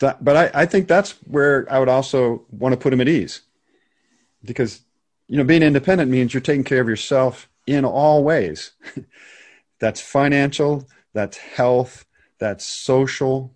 That, 0.00 0.24
but 0.24 0.36
I, 0.36 0.62
I 0.62 0.66
think 0.66 0.86
that's 0.86 1.12
where 1.24 1.66
I 1.70 1.80
would 1.80 1.88
also 1.88 2.46
want 2.50 2.72
to 2.72 2.76
put 2.76 2.92
him 2.92 3.00
at 3.00 3.08
ease 3.08 3.42
because, 4.44 4.80
you 5.28 5.36
know, 5.36 5.44
being 5.44 5.62
independent 5.62 6.10
means 6.10 6.32
you're 6.32 6.40
taking 6.40 6.64
care 6.64 6.80
of 6.80 6.88
yourself 6.88 7.48
in 7.66 7.84
all 7.84 8.24
ways. 8.24 8.72
that's 9.78 10.00
financial, 10.00 10.86
that's 11.12 11.36
health, 11.36 12.04
that's 12.38 12.66
social. 12.66 13.54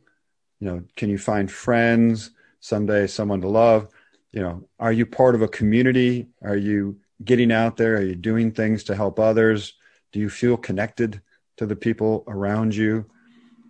You 0.61 0.67
know, 0.69 0.85
can 0.97 1.11
you 1.11 1.19
find 1.19 1.51
friends, 1.51 2.31
someday 2.61 3.07
someone 3.07 3.41
to 3.41 3.49
love? 3.49 3.89
You 4.33 4.43
know, 4.43 4.69
are 4.79 4.93
you 4.93 5.07
part 5.07 5.35
of 5.35 5.43
a 5.43 5.49
community? 5.49 6.29
Are 6.43 6.57
you 6.57 6.99
getting 7.25 7.51
out 7.51 7.77
there? 7.77 7.97
Are 7.97 8.03
you 8.03 8.15
doing 8.15 8.53
things 8.53 8.85
to 8.85 8.95
help 8.95 9.19
others? 9.19 9.75
Do 10.13 10.21
you 10.21 10.31
feel 10.31 10.57
connected? 10.57 11.21
to 11.57 11.67
the 11.67 11.77
people 11.77 12.25
around 12.27 12.75
you, 12.75 13.05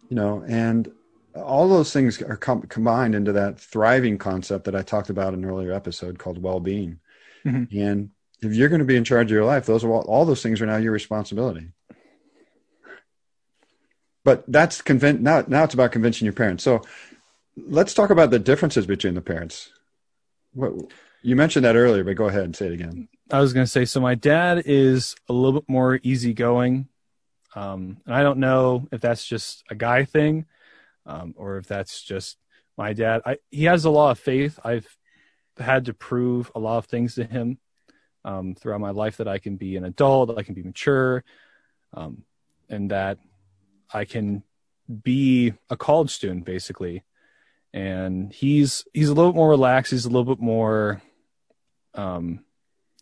you 0.09 0.17
know, 0.17 0.45
and 0.47 0.91
all 1.35 1.69
those 1.69 1.93
things 1.93 2.21
are 2.23 2.37
com- 2.37 2.63
combined 2.63 3.15
into 3.15 3.33
that 3.33 3.59
thriving 3.59 4.19
concept 4.19 4.65
that 4.65 4.77
I 4.77 4.83
talked 4.83 5.11
about 5.11 5.35
in 5.35 5.45
an 5.45 5.51
earlier 5.51 5.73
episode 5.73 6.19
called 6.19 6.43
well-being. 6.43 6.99
Mm-hmm. 7.45 7.79
And 7.79 8.11
if 8.41 8.55
you're 8.55 8.69
going 8.69 8.81
to 8.81 8.85
be 8.85 8.97
in 8.97 9.05
charge 9.05 9.27
of 9.27 9.35
your 9.35 9.45
life, 9.45 9.67
those 9.67 9.85
are 9.85 9.91
all, 9.91 10.03
all 10.03 10.25
those 10.25 10.43
things 10.43 10.61
are 10.61 10.67
now 10.67 10.77
your 10.77 10.93
responsibility. 10.93 11.73
but 14.25 14.45
that's 14.47 14.83
convin- 14.83 15.23
now 15.23 15.45
now 15.49 15.65
it's 15.65 15.75
about 15.75 15.91
convincing 15.93 16.27
your 16.27 16.33
parents 16.33 16.63
so 16.63 16.81
let's 17.57 17.93
talk 17.93 18.11
about 18.11 18.31
the 18.31 18.39
differences 18.39 18.87
between 18.87 19.15
the 19.15 19.21
parents 19.21 19.73
what 20.55 20.73
you 21.23 21.35
mentioned 21.35 21.65
that 21.65 21.75
earlier 21.77 22.05
but 22.05 22.15
go 22.15 22.29
ahead 22.29 22.45
and 22.45 22.55
say 22.55 22.67
it 22.67 22.73
again 22.73 23.09
I 23.31 23.41
was 23.41 23.55
going 23.55 23.65
to 23.65 23.71
say, 23.71 23.87
so 23.87 23.99
my 23.99 24.15
dad 24.15 24.65
is 24.67 25.17
a 25.27 25.33
little 25.33 25.61
bit 25.61 25.69
more 25.69 25.99
easygoing. 26.03 26.89
Um, 27.55 27.97
and 28.05 28.15
I 28.15 28.23
don't 28.23 28.39
know 28.39 28.89
if 28.93 29.01
that's 29.01 29.25
just 29.25 29.65
a 29.71 29.75
guy 29.75 30.05
thing 30.05 30.45
um, 31.07 31.35
or 31.39 31.57
if 31.57 31.67
that's 31.67 32.03
just 32.03 32.37
my 32.77 32.93
dad. 32.93 33.23
I, 33.25 33.39
he 33.51 33.65
has 33.65 33.87
a 33.87 33.91
lot 33.91 34.11
of 34.11 34.19
faith. 34.19 34.61
I've 34.63 34.87
had 35.59 35.87
to 35.87 35.95
prove 35.95 36.51
a 36.55 36.59
lot 36.59 36.79
of 36.79 36.87
things 36.87 37.15
to 37.17 37.25
him 37.25 37.59
um, 38.25 38.55
throughout 38.55 38.81
my 38.81 38.91
life 38.91 39.19
that 39.19 39.29
I 39.29 39.39
can 39.39 39.57
be 39.57 39.77
an 39.77 39.85
adult, 39.85 40.39
I 40.39 40.43
can 40.43 40.55
be 40.55 40.63
mature, 40.63 41.25
um, 41.95 42.25
and 42.69 42.91
that 42.91 43.19
I 43.93 44.05
can 44.05 44.43
be 45.03 45.55
a 45.71 45.77
college 45.77 46.11
student, 46.11 46.45
basically. 46.45 47.03
And 47.75 48.33
he's 48.33 48.85
he's 48.93 49.09
a 49.09 49.15
little 49.15 49.33
bit 49.33 49.37
more 49.37 49.49
relaxed. 49.49 49.93
He's 49.93 50.05
a 50.05 50.11
little 50.11 50.35
bit 50.35 50.43
more 50.43 51.01
um, 51.95 52.45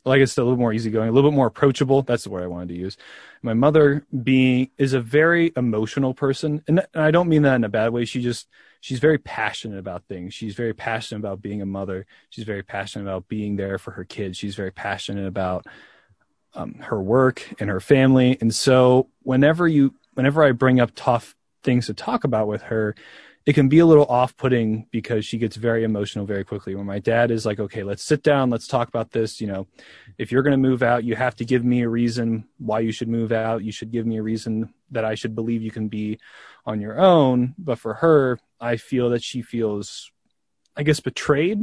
like 0.05 0.23
I 0.23 0.25
said, 0.25 0.43
a 0.43 0.45
little 0.45 0.59
more 0.59 0.73
easygoing, 0.73 1.09
a 1.09 1.13
little 1.13 1.31
bit 1.31 1.37
more 1.37 1.47
approachable. 1.47 2.03
That's 2.03 2.25
the 2.25 2.31
word 2.31 2.43
I 2.43 2.49
wanted 2.49 2.69
to 2.71 2.77
use. 2.77 2.97
My 3.43 3.55
mother 3.55 4.07
being 4.23 4.71
is 4.79 4.93
a 4.93 5.01
very 5.01 5.53
emotional 5.57 6.15
person, 6.15 6.63
and 6.69 6.87
I 6.95 7.11
don't 7.11 7.29
mean 7.29 7.43
that 7.43 7.57
in 7.57 7.65
a 7.65 7.69
bad 7.69 7.93
way. 7.93 8.05
She 8.05 8.23
just 8.23 8.49
she's 8.81 8.99
very 8.99 9.19
passionate 9.19 9.79
about 9.79 10.05
things. 10.09 10.35
She's 10.35 10.55
very 10.55 10.75
passionate 10.75 11.21
about 11.21 11.43
being 11.43 11.63
a 11.63 11.67
mother. 11.67 12.07
She's 12.31 12.45
very 12.45 12.63
passionate 12.63 13.05
about 13.05 13.29
being 13.29 13.57
there 13.57 13.79
for 13.79 13.91
her 13.93 14.05
kids. 14.05 14.39
She's 14.39 14.55
very 14.55 14.71
passionate 14.71 15.27
about 15.27 15.67
um, 16.55 16.75
her 16.81 17.01
work 17.01 17.47
and 17.61 17.71
her 17.71 17.81
family. 17.81 18.39
And 18.41 18.55
so 18.55 19.09
whenever 19.23 19.69
you 19.69 19.95
whenever 20.15 20.43
I 20.43 20.53
bring 20.53 20.81
up 20.81 20.93
tough 20.95 21.35
things 21.63 21.87
to 21.87 21.95
talk 21.95 22.25
about 22.25 22.49
with 22.49 22.63
her, 22.63 22.95
it 23.51 23.55
can 23.55 23.69
be 23.69 23.81
a 23.81 23.87
little 23.87 24.05
off-putting 24.05 24.87
because 24.93 25.27
she 25.27 25.37
gets 25.37 25.57
very 25.57 25.83
emotional 25.83 26.25
very 26.25 26.45
quickly. 26.45 26.77
When 26.77 26.87
my 26.87 27.01
dad 27.01 27.33
is 27.33 27.45
like 27.45 27.59
okay 27.59 27.83
let's 27.83 28.05
sit 28.05 28.23
down 28.23 28.49
let's 28.49 28.69
talk 28.69 28.87
about 28.87 29.11
this 29.11 29.41
you 29.41 29.49
know 29.49 29.67
if 30.19 30.31
you're 30.31 30.45
going 30.45 30.53
to 30.53 30.69
move 30.69 30.85
out 30.85 31.03
you 31.03 31.17
have 31.17 31.35
to 31.35 31.45
give 31.45 31.65
me 31.65 31.83
a 31.83 31.89
reason 31.89 32.47
why 32.59 32.79
you 32.79 32.93
should 32.93 33.09
move 33.09 33.33
out. 33.33 33.65
You 33.65 33.73
should 33.73 33.91
give 33.91 34.07
me 34.07 34.19
a 34.19 34.23
reason 34.23 34.73
that 34.93 35.05
i 35.05 35.17
should 35.17 35.35
believe 35.35 35.63
you 35.63 35.73
can 35.73 35.89
be 35.89 36.21
on 36.65 36.81
your 36.81 37.01
own. 37.01 37.57
But 37.59 37.81
for 37.81 37.95
her 37.95 38.39
i 38.61 38.77
feel 38.77 39.11
that 39.11 39.25
she 39.25 39.43
feels 39.43 40.13
i 40.77 40.85
guess 40.85 41.01
betrayed 41.01 41.59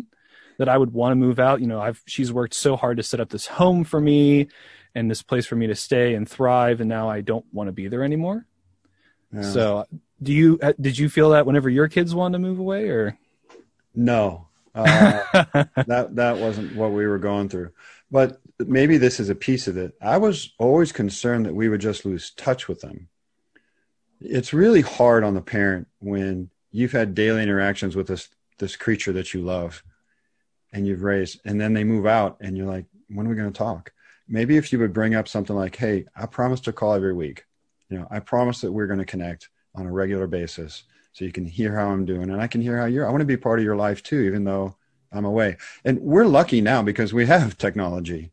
that 0.57 0.67
i 0.67 0.77
would 0.77 0.91
want 0.91 1.13
to 1.13 1.15
move 1.15 1.39
out. 1.39 1.61
You 1.61 1.67
know 1.67 1.79
i've 1.79 2.03
she's 2.05 2.33
worked 2.33 2.53
so 2.53 2.75
hard 2.75 2.97
to 2.97 3.03
set 3.03 3.21
up 3.21 3.29
this 3.29 3.47
home 3.47 3.85
for 3.85 4.01
me 4.01 4.49
and 4.93 5.09
this 5.09 5.21
place 5.21 5.45
for 5.45 5.55
me 5.55 5.67
to 5.67 5.75
stay 5.75 6.15
and 6.15 6.27
thrive 6.27 6.81
and 6.81 6.89
now 6.89 7.09
i 7.09 7.21
don't 7.21 7.45
want 7.53 7.69
to 7.69 7.71
be 7.71 7.87
there 7.87 8.03
anymore. 8.03 8.45
Yeah. 9.33 9.41
so 9.41 9.85
do 10.21 10.33
you 10.33 10.59
uh, 10.61 10.73
did 10.79 10.97
you 10.97 11.09
feel 11.09 11.31
that 11.31 11.45
whenever 11.45 11.69
your 11.69 11.87
kids 11.87 12.15
wanted 12.15 12.37
to 12.37 12.39
move 12.39 12.59
away 12.59 12.89
or? 12.89 13.17
No. 13.95 14.47
Uh, 14.73 15.23
that 15.87 16.09
that 16.15 16.37
wasn't 16.37 16.75
what 16.75 16.91
we 16.91 17.07
were 17.07 17.19
going 17.19 17.49
through. 17.49 17.71
But 18.09 18.39
maybe 18.59 18.97
this 18.97 19.19
is 19.19 19.29
a 19.29 19.35
piece 19.35 19.67
of 19.67 19.77
it. 19.77 19.95
I 20.01 20.17
was 20.17 20.53
always 20.57 20.91
concerned 20.91 21.45
that 21.45 21.55
we 21.55 21.69
would 21.69 21.81
just 21.81 22.05
lose 22.05 22.31
touch 22.31 22.67
with 22.67 22.81
them. 22.81 23.09
It's 24.19 24.53
really 24.53 24.81
hard 24.81 25.23
on 25.23 25.33
the 25.33 25.41
parent 25.41 25.87
when 25.99 26.49
you've 26.71 26.91
had 26.91 27.15
daily 27.15 27.43
interactions 27.43 27.95
with 27.95 28.07
this 28.07 28.29
this 28.59 28.75
creature 28.75 29.13
that 29.13 29.33
you 29.33 29.41
love 29.41 29.83
and 30.73 30.87
you've 30.87 31.03
raised 31.03 31.39
and 31.45 31.61
then 31.61 31.73
they 31.73 31.83
move 31.83 32.07
out 32.07 32.37
and 32.41 32.57
you're 32.57 32.67
like 32.67 32.85
when 33.09 33.25
are 33.25 33.29
we 33.29 33.35
going 33.35 33.51
to 33.51 33.57
talk? 33.57 33.93
Maybe 34.27 34.57
if 34.57 34.73
you 34.73 34.79
would 34.79 34.93
bring 34.93 35.15
up 35.15 35.27
something 35.27 35.55
like 35.55 35.75
hey 35.75 36.05
i 36.15 36.25
promise 36.25 36.61
to 36.61 36.73
call 36.73 36.93
every 36.93 37.13
week. 37.13 37.45
You 37.89 37.99
know 37.99 38.07
i 38.09 38.19
promise 38.19 38.61
that 38.61 38.71
we're 38.71 38.87
going 38.87 38.99
to 38.99 39.05
connect 39.05 39.49
on 39.77 39.85
a 39.85 39.91
regular 39.91 40.27
basis 40.27 40.83
so 41.13 41.25
you 41.25 41.31
can 41.31 41.45
hear 41.45 41.75
how 41.75 41.89
I'm 41.89 42.05
doing 42.05 42.29
and 42.29 42.41
I 42.41 42.47
can 42.47 42.61
hear 42.61 42.77
how 42.77 42.85
you're. 42.85 43.07
I 43.07 43.09
want 43.09 43.21
to 43.21 43.25
be 43.25 43.37
part 43.37 43.59
of 43.59 43.65
your 43.65 43.75
life 43.75 44.03
too, 44.03 44.21
even 44.21 44.43
though 44.43 44.75
I'm 45.11 45.25
away. 45.25 45.57
And 45.85 45.99
we're 45.99 46.25
lucky 46.25 46.61
now 46.61 46.81
because 46.83 47.13
we 47.13 47.25
have 47.25 47.57
technology 47.57 48.31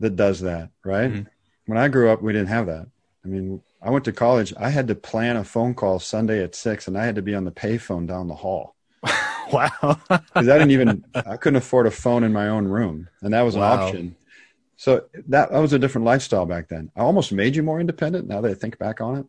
that 0.00 0.16
does 0.16 0.40
that, 0.40 0.70
right? 0.84 1.10
Mm-hmm. 1.10 1.22
When 1.66 1.78
I 1.78 1.88
grew 1.88 2.10
up, 2.10 2.22
we 2.22 2.32
didn't 2.32 2.48
have 2.48 2.66
that. 2.66 2.86
I 3.24 3.28
mean, 3.28 3.62
I 3.80 3.90
went 3.90 4.04
to 4.06 4.12
college. 4.12 4.52
I 4.58 4.70
had 4.70 4.88
to 4.88 4.94
plan 4.94 5.36
a 5.36 5.44
phone 5.44 5.74
call 5.74 5.98
Sunday 5.98 6.42
at 6.42 6.54
six, 6.54 6.88
and 6.88 6.98
I 6.98 7.04
had 7.04 7.14
to 7.14 7.22
be 7.22 7.34
on 7.34 7.44
the 7.44 7.52
payphone 7.52 8.06
down 8.06 8.28
the 8.28 8.34
hall. 8.34 8.74
wow! 9.52 10.00
Because 10.08 10.48
I 10.48 10.58
didn't 10.58 10.70
even 10.72 11.04
I 11.14 11.36
couldn't 11.36 11.56
afford 11.56 11.86
a 11.86 11.90
phone 11.90 12.24
in 12.24 12.32
my 12.32 12.48
own 12.48 12.66
room, 12.66 13.08
and 13.22 13.32
that 13.32 13.42
was 13.42 13.54
an 13.54 13.62
option. 13.62 14.16
So 14.76 15.04
that 15.28 15.52
that 15.52 15.58
was 15.58 15.72
a 15.72 15.78
different 15.78 16.04
lifestyle 16.04 16.46
back 16.46 16.68
then. 16.68 16.90
I 16.96 17.00
almost 17.00 17.32
made 17.32 17.54
you 17.54 17.62
more 17.62 17.80
independent. 17.80 18.28
Now 18.28 18.40
that 18.40 18.50
I 18.50 18.54
think 18.54 18.78
back 18.78 19.00
on 19.00 19.18
it, 19.18 19.26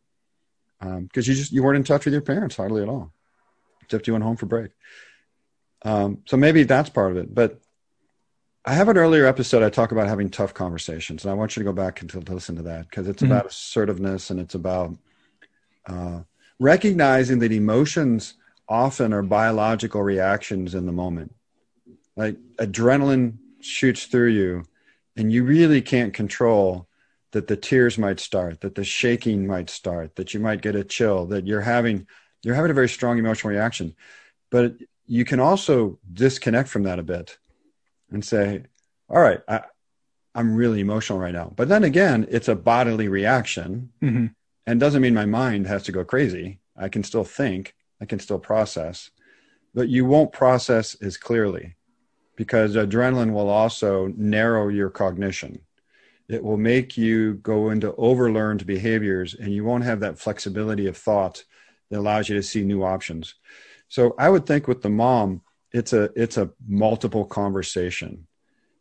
because 0.84 1.28
um, 1.28 1.32
you 1.32 1.38
just 1.38 1.52
you 1.52 1.64
weren't 1.64 1.78
in 1.78 1.84
touch 1.84 2.06
with 2.06 2.14
your 2.14 2.22
parents 2.22 2.58
hardly 2.58 2.82
at 2.82 2.90
all, 2.90 3.14
except 3.82 4.08
you 4.08 4.14
went 4.14 4.24
home 4.24 4.38
for 4.38 4.46
break. 4.46 4.72
Um, 5.84 6.20
so 6.26 6.38
maybe 6.38 6.64
that's 6.64 6.90
part 6.90 7.12
of 7.12 7.18
it. 7.18 7.34
But 7.34 7.60
I 8.66 8.74
have 8.74 8.90
an 8.90 8.98
earlier 8.98 9.26
episode 9.26 9.64
I 9.64 9.70
talk 9.70 9.92
about 9.92 10.08
having 10.08 10.30
tough 10.30 10.54
conversations, 10.54 11.24
and 11.24 11.32
I 11.32 11.36
want 11.36 11.56
you 11.56 11.62
to 11.62 11.66
go 11.66 11.74
back 11.74 12.02
and 12.02 12.10
to, 12.12 12.20
listen 12.20 12.56
to 12.58 12.64
that 12.64 12.90
because 12.90 13.08
it's 13.08 13.22
mm-hmm. 13.22 13.32
about 13.32 13.48
assertiveness 13.48 14.30
and 14.30 14.40
it's 14.40 14.56
about 14.56 14.98
uh, 15.86 16.22
recognizing 16.60 17.40
that 17.40 17.52
emotions 17.52 18.36
often 18.70 19.14
are 19.14 19.22
biological 19.22 20.02
reactions 20.02 20.76
in 20.76 20.86
the 20.86 20.92
moment. 20.92 21.36
Like 22.16 22.38
adrenaline 22.58 23.38
shoots 23.60 24.06
through 24.06 24.30
you, 24.30 24.66
and 25.18 25.32
you 25.32 25.44
really 25.44 25.82
can't 25.82 26.14
control 26.14 26.88
that 27.34 27.48
the 27.48 27.58
tears 27.58 27.98
might 27.98 28.20
start, 28.20 28.62
that 28.62 28.76
the 28.76 28.84
shaking 28.84 29.46
might 29.46 29.70
start, 29.70 30.16
that 30.16 30.34
you 30.34 30.40
might 30.40 30.62
get 30.62 30.76
a 30.76 30.84
chill, 30.84 31.26
that 31.26 31.46
you're 31.46 31.62
having 31.62 32.08
you're 32.44 32.56
having 32.56 32.72
a 32.72 32.76
very 32.76 32.90
strong 32.90 33.18
emotional 33.18 33.52
reaction. 33.52 33.96
But 34.52 34.76
you 35.08 35.26
can 35.26 35.40
also 35.40 36.00
disconnect 36.12 36.70
from 36.70 36.84
that 36.84 37.00
a 37.00 37.04
bit 37.04 37.38
and 38.12 38.24
say, 38.24 38.64
all 39.10 39.20
right, 39.20 39.42
I, 39.48 39.62
am 40.36 40.56
really 40.56 40.80
emotional 40.80 41.20
right 41.20 41.34
now. 41.34 41.54
But 41.56 41.70
then 41.70 41.84
again, 41.84 42.28
it's 42.30 42.50
a 42.50 42.56
bodily 42.56 43.08
reaction 43.08 43.92
mm-hmm. 44.02 44.28
and 44.68 44.80
doesn't 44.80 45.02
mean 45.02 45.14
my 45.14 45.26
mind 45.26 45.68
has 45.68 45.84
to 45.84 45.92
go 45.92 46.04
crazy. 46.04 46.60
I 46.78 46.90
can 46.90 47.04
still 47.04 47.24
think, 47.24 47.76
I 48.02 48.06
can 48.06 48.20
still 48.20 48.40
process, 48.40 49.10
but 49.74 49.90
you 49.90 50.06
won't 50.06 50.34
process 50.34 50.96
as 51.02 51.18
clearly 51.18 51.76
because 52.36 52.76
adrenaline 52.76 53.32
will 53.32 53.50
also 53.50 54.12
narrow 54.18 54.68
your 54.68 54.90
cognition 54.90 55.62
it 56.30 56.44
will 56.44 56.58
make 56.58 56.98
you 56.98 57.36
go 57.36 57.70
into 57.70 57.92
overlearned 57.94 58.66
behaviors 58.66 59.34
and 59.34 59.54
you 59.54 59.64
won't 59.64 59.84
have 59.84 60.00
that 60.00 60.20
flexibility 60.20 60.88
of 60.88 60.98
thought 60.98 61.44
that 61.90 62.00
allows 62.00 62.30
you 62.30 62.36
to 62.36 62.44
see 62.44 62.64
new 62.64 62.84
options. 62.84 63.36
So 63.88 64.16
i 64.18 64.30
would 64.30 64.46
think 64.46 64.68
with 64.68 64.82
the 64.82 64.90
mom 64.90 65.42
it's 65.72 65.94
a 65.94 66.10
it's 66.16 66.38
a 66.38 66.52
multiple 66.68 67.26
conversation 67.26 68.28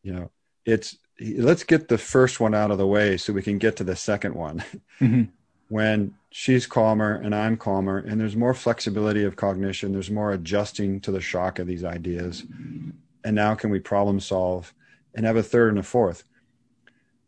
you 0.02 0.12
know. 0.12 0.31
It's 0.64 0.98
let's 1.20 1.64
get 1.64 1.88
the 1.88 1.98
first 1.98 2.40
one 2.40 2.55
out 2.55 2.70
of 2.70 2.78
the 2.78 2.87
way 2.87 3.16
so 3.16 3.33
we 3.33 3.42
can 3.42 3.59
get 3.59 3.76
to 3.76 3.85
the 3.85 3.96
second 3.96 4.35
one. 4.35 4.64
Mm-hmm. 5.00 5.22
when 5.68 6.12
she's 6.31 6.66
calmer 6.66 7.14
and 7.14 7.35
i'm 7.35 7.57
calmer 7.57 7.96
and 7.96 8.20
there's 8.20 8.37
more 8.37 8.52
flexibility 8.52 9.24
of 9.24 9.37
cognition 9.37 9.90
there's 9.90 10.11
more 10.11 10.33
adjusting 10.33 11.00
to 11.00 11.11
the 11.11 11.20
shock 11.20 11.59
of 11.59 11.66
these 11.66 11.85
ideas. 11.85 12.44
And 13.24 13.37
now 13.37 13.55
can 13.55 13.70
we 13.70 13.78
problem 13.78 14.20
solve 14.20 14.74
and 15.14 15.24
have 15.24 15.37
a 15.37 15.42
third 15.42 15.70
and 15.70 15.78
a 15.78 15.83
fourth 15.83 16.24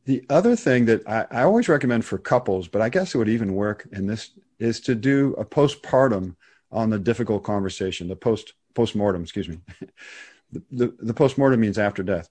the 0.05 0.25
other 0.29 0.55
thing 0.57 0.85
that 0.87 1.07
I, 1.09 1.27
I, 1.31 1.43
always 1.43 1.69
recommend 1.69 2.05
for 2.05 2.19
couples, 2.19 2.69
but 2.69 2.83
I 2.83 2.88
guess 2.88 3.14
it 3.14 3.19
would 3.19 3.29
even 3.29 3.55
work 3.55 3.88
in 3.93 4.07
this, 4.07 4.31
is 4.59 4.81
to 4.81 4.95
do 4.95 5.35
a 5.38 5.45
postpartum 5.45 6.37
on 6.71 6.90
the 6.90 6.99
difficult 6.99 7.45
conversation, 7.45 8.09
the 8.09 8.17
post 8.17 8.53
postmortem, 8.75 9.23
excuse 9.23 9.49
me. 9.49 9.61
the, 10.53 10.62
the, 10.71 10.95
the 10.99 11.14
postmortem 11.14 11.61
means 11.61 11.79
after 11.79 12.03
death. 12.03 12.29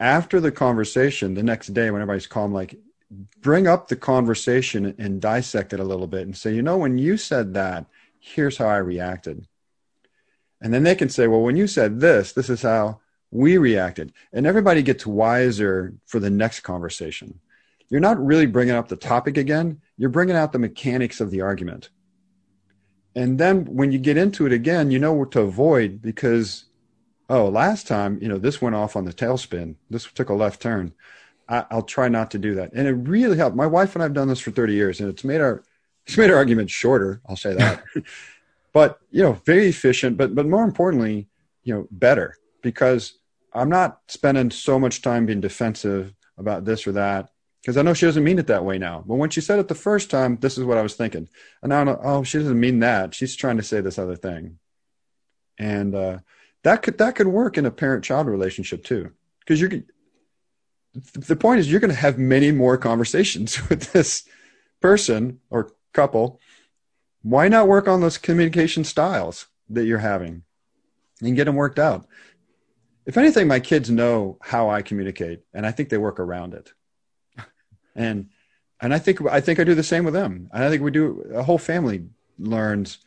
After 0.00 0.40
the 0.40 0.52
conversation, 0.52 1.34
the 1.34 1.42
next 1.42 1.68
day 1.68 1.90
when 1.90 2.00
everybody's 2.00 2.26
calm, 2.26 2.52
like 2.52 2.78
bring 3.40 3.66
up 3.66 3.88
the 3.88 3.96
conversation 3.96 4.94
and 4.98 5.20
dissect 5.20 5.72
it 5.72 5.80
a 5.80 5.84
little 5.84 6.06
bit 6.06 6.22
and 6.22 6.36
say, 6.36 6.54
you 6.54 6.62
know, 6.62 6.76
when 6.76 6.98
you 6.98 7.16
said 7.16 7.54
that, 7.54 7.86
here's 8.20 8.58
how 8.58 8.68
I 8.68 8.76
reacted. 8.76 9.46
And 10.60 10.72
then 10.74 10.82
they 10.82 10.94
can 10.94 11.08
say, 11.08 11.26
well, 11.26 11.40
when 11.40 11.56
you 11.56 11.66
said 11.66 12.00
this, 12.00 12.32
this 12.32 12.50
is 12.50 12.62
how 12.62 13.00
we 13.30 13.58
reacted. 13.58 14.12
And 14.32 14.46
everybody 14.46 14.82
gets 14.82 15.06
wiser 15.06 15.94
for 16.06 16.20
the 16.20 16.30
next 16.30 16.60
conversation. 16.60 17.40
You're 17.90 18.00
not 18.00 18.24
really 18.24 18.46
bringing 18.46 18.74
up 18.74 18.88
the 18.88 18.96
topic 18.96 19.36
again. 19.36 19.80
You're 19.96 20.10
bringing 20.10 20.36
out 20.36 20.52
the 20.52 20.58
mechanics 20.58 21.20
of 21.20 21.30
the 21.30 21.40
argument. 21.40 21.90
And 23.14 23.38
then 23.38 23.64
when 23.64 23.90
you 23.90 23.98
get 23.98 24.16
into 24.16 24.46
it 24.46 24.52
again 24.52 24.90
you 24.90 24.98
know 24.98 25.12
what 25.12 25.32
to 25.32 25.40
avoid 25.40 26.00
because 26.00 26.66
oh 27.28 27.48
last 27.48 27.86
time 27.86 28.18
you 28.22 28.28
know 28.28 28.38
this 28.38 28.62
went 28.62 28.76
off 28.76 28.96
on 28.96 29.04
the 29.04 29.12
tailspin. 29.12 29.74
This 29.90 30.04
took 30.04 30.28
a 30.28 30.34
left 30.34 30.60
turn. 30.60 30.92
I, 31.48 31.64
will 31.72 31.82
try 31.82 32.08
not 32.08 32.30
to 32.32 32.38
do 32.38 32.54
that. 32.56 32.72
And 32.74 32.86
it 32.86 32.92
really 32.92 33.38
helped. 33.38 33.56
My 33.56 33.66
wife 33.66 33.94
and 33.94 34.04
i've 34.04 34.12
done 34.12 34.28
this 34.28 34.40
for 34.40 34.50
30 34.50 34.74
years 34.74 35.00
and 35.00 35.08
it's 35.08 35.24
made 35.24 35.40
our 35.40 35.64
it's 36.06 36.16
made 36.16 36.30
our 36.30 36.36
argument 36.36 36.70
shorter 36.70 37.20
i'll 37.28 37.36
say 37.36 37.54
that. 37.54 37.82
But 38.74 39.00
you 39.10 39.22
know 39.22 39.32
very 39.32 39.66
efficient 39.66 40.16
but 40.16 40.34
but 40.34 40.46
more 40.46 40.62
importantly 40.62 41.26
you 41.64 41.74
know 41.74 41.88
better. 41.90 42.36
Because 42.62 43.17
I'm 43.52 43.68
not 43.68 44.00
spending 44.08 44.50
so 44.50 44.78
much 44.78 45.02
time 45.02 45.26
being 45.26 45.40
defensive 45.40 46.14
about 46.36 46.64
this 46.64 46.86
or 46.86 46.92
that. 46.92 47.30
because 47.62 47.76
I 47.76 47.82
know 47.82 47.94
she 47.94 48.06
doesn't 48.06 48.24
mean 48.24 48.38
it 48.38 48.46
that 48.46 48.64
way 48.64 48.78
now. 48.78 49.04
But 49.06 49.16
when 49.16 49.30
she 49.30 49.40
said 49.40 49.58
it 49.58 49.68
the 49.68 49.74
first 49.74 50.10
time, 50.10 50.38
this 50.40 50.56
is 50.56 50.64
what 50.64 50.78
I 50.78 50.82
was 50.82 50.94
thinking. 50.94 51.28
And 51.62 51.70
now, 51.70 51.98
oh, 52.02 52.22
she 52.22 52.38
doesn't 52.38 52.58
mean 52.58 52.80
that. 52.80 53.14
She's 53.14 53.36
trying 53.36 53.56
to 53.58 53.62
say 53.62 53.80
this 53.80 53.98
other 53.98 54.16
thing. 54.16 54.58
And 55.58 55.94
uh, 55.94 56.18
that 56.62 56.82
could 56.82 56.98
that 56.98 57.16
could 57.16 57.26
work 57.26 57.58
in 57.58 57.66
a 57.66 57.70
parent-child 57.70 58.26
relationship 58.26 58.84
too, 58.84 59.12
because 59.40 59.60
you're. 59.60 59.70
The 61.14 61.36
point 61.36 61.60
is, 61.60 61.70
you're 61.70 61.80
going 61.80 61.90
to 61.90 61.96
have 61.96 62.18
many 62.18 62.50
more 62.50 62.76
conversations 62.78 63.68
with 63.68 63.92
this 63.92 64.24
person 64.80 65.40
or 65.50 65.72
couple. 65.92 66.40
Why 67.22 67.48
not 67.48 67.68
work 67.68 67.88
on 67.88 68.00
those 68.00 68.18
communication 68.18 68.84
styles 68.84 69.46
that 69.68 69.84
you're 69.84 69.98
having 69.98 70.44
and 71.20 71.36
get 71.36 71.44
them 71.44 71.56
worked 71.56 71.78
out? 71.78 72.06
If 73.08 73.16
anything, 73.16 73.48
my 73.48 73.58
kids 73.58 73.90
know 73.90 74.38
how 74.40 74.70
I 74.70 74.82
communicate, 74.82 75.40
and 75.52 75.66
I 75.66 75.72
think 75.72 75.88
they 75.88 75.98
work 75.98 76.20
around 76.20 76.54
it 76.54 76.72
and 77.98 78.28
and 78.80 78.94
I 78.94 78.98
think 79.00 79.20
I 79.26 79.40
think 79.40 79.58
I 79.58 79.64
do 79.64 79.74
the 79.74 79.82
same 79.82 80.04
with 80.04 80.14
them. 80.14 80.48
And 80.52 80.64
I 80.64 80.70
think 80.70 80.82
we 80.82 80.92
do. 80.92 81.20
A 81.34 81.42
whole 81.42 81.58
family 81.58 82.06
learns 82.38 82.98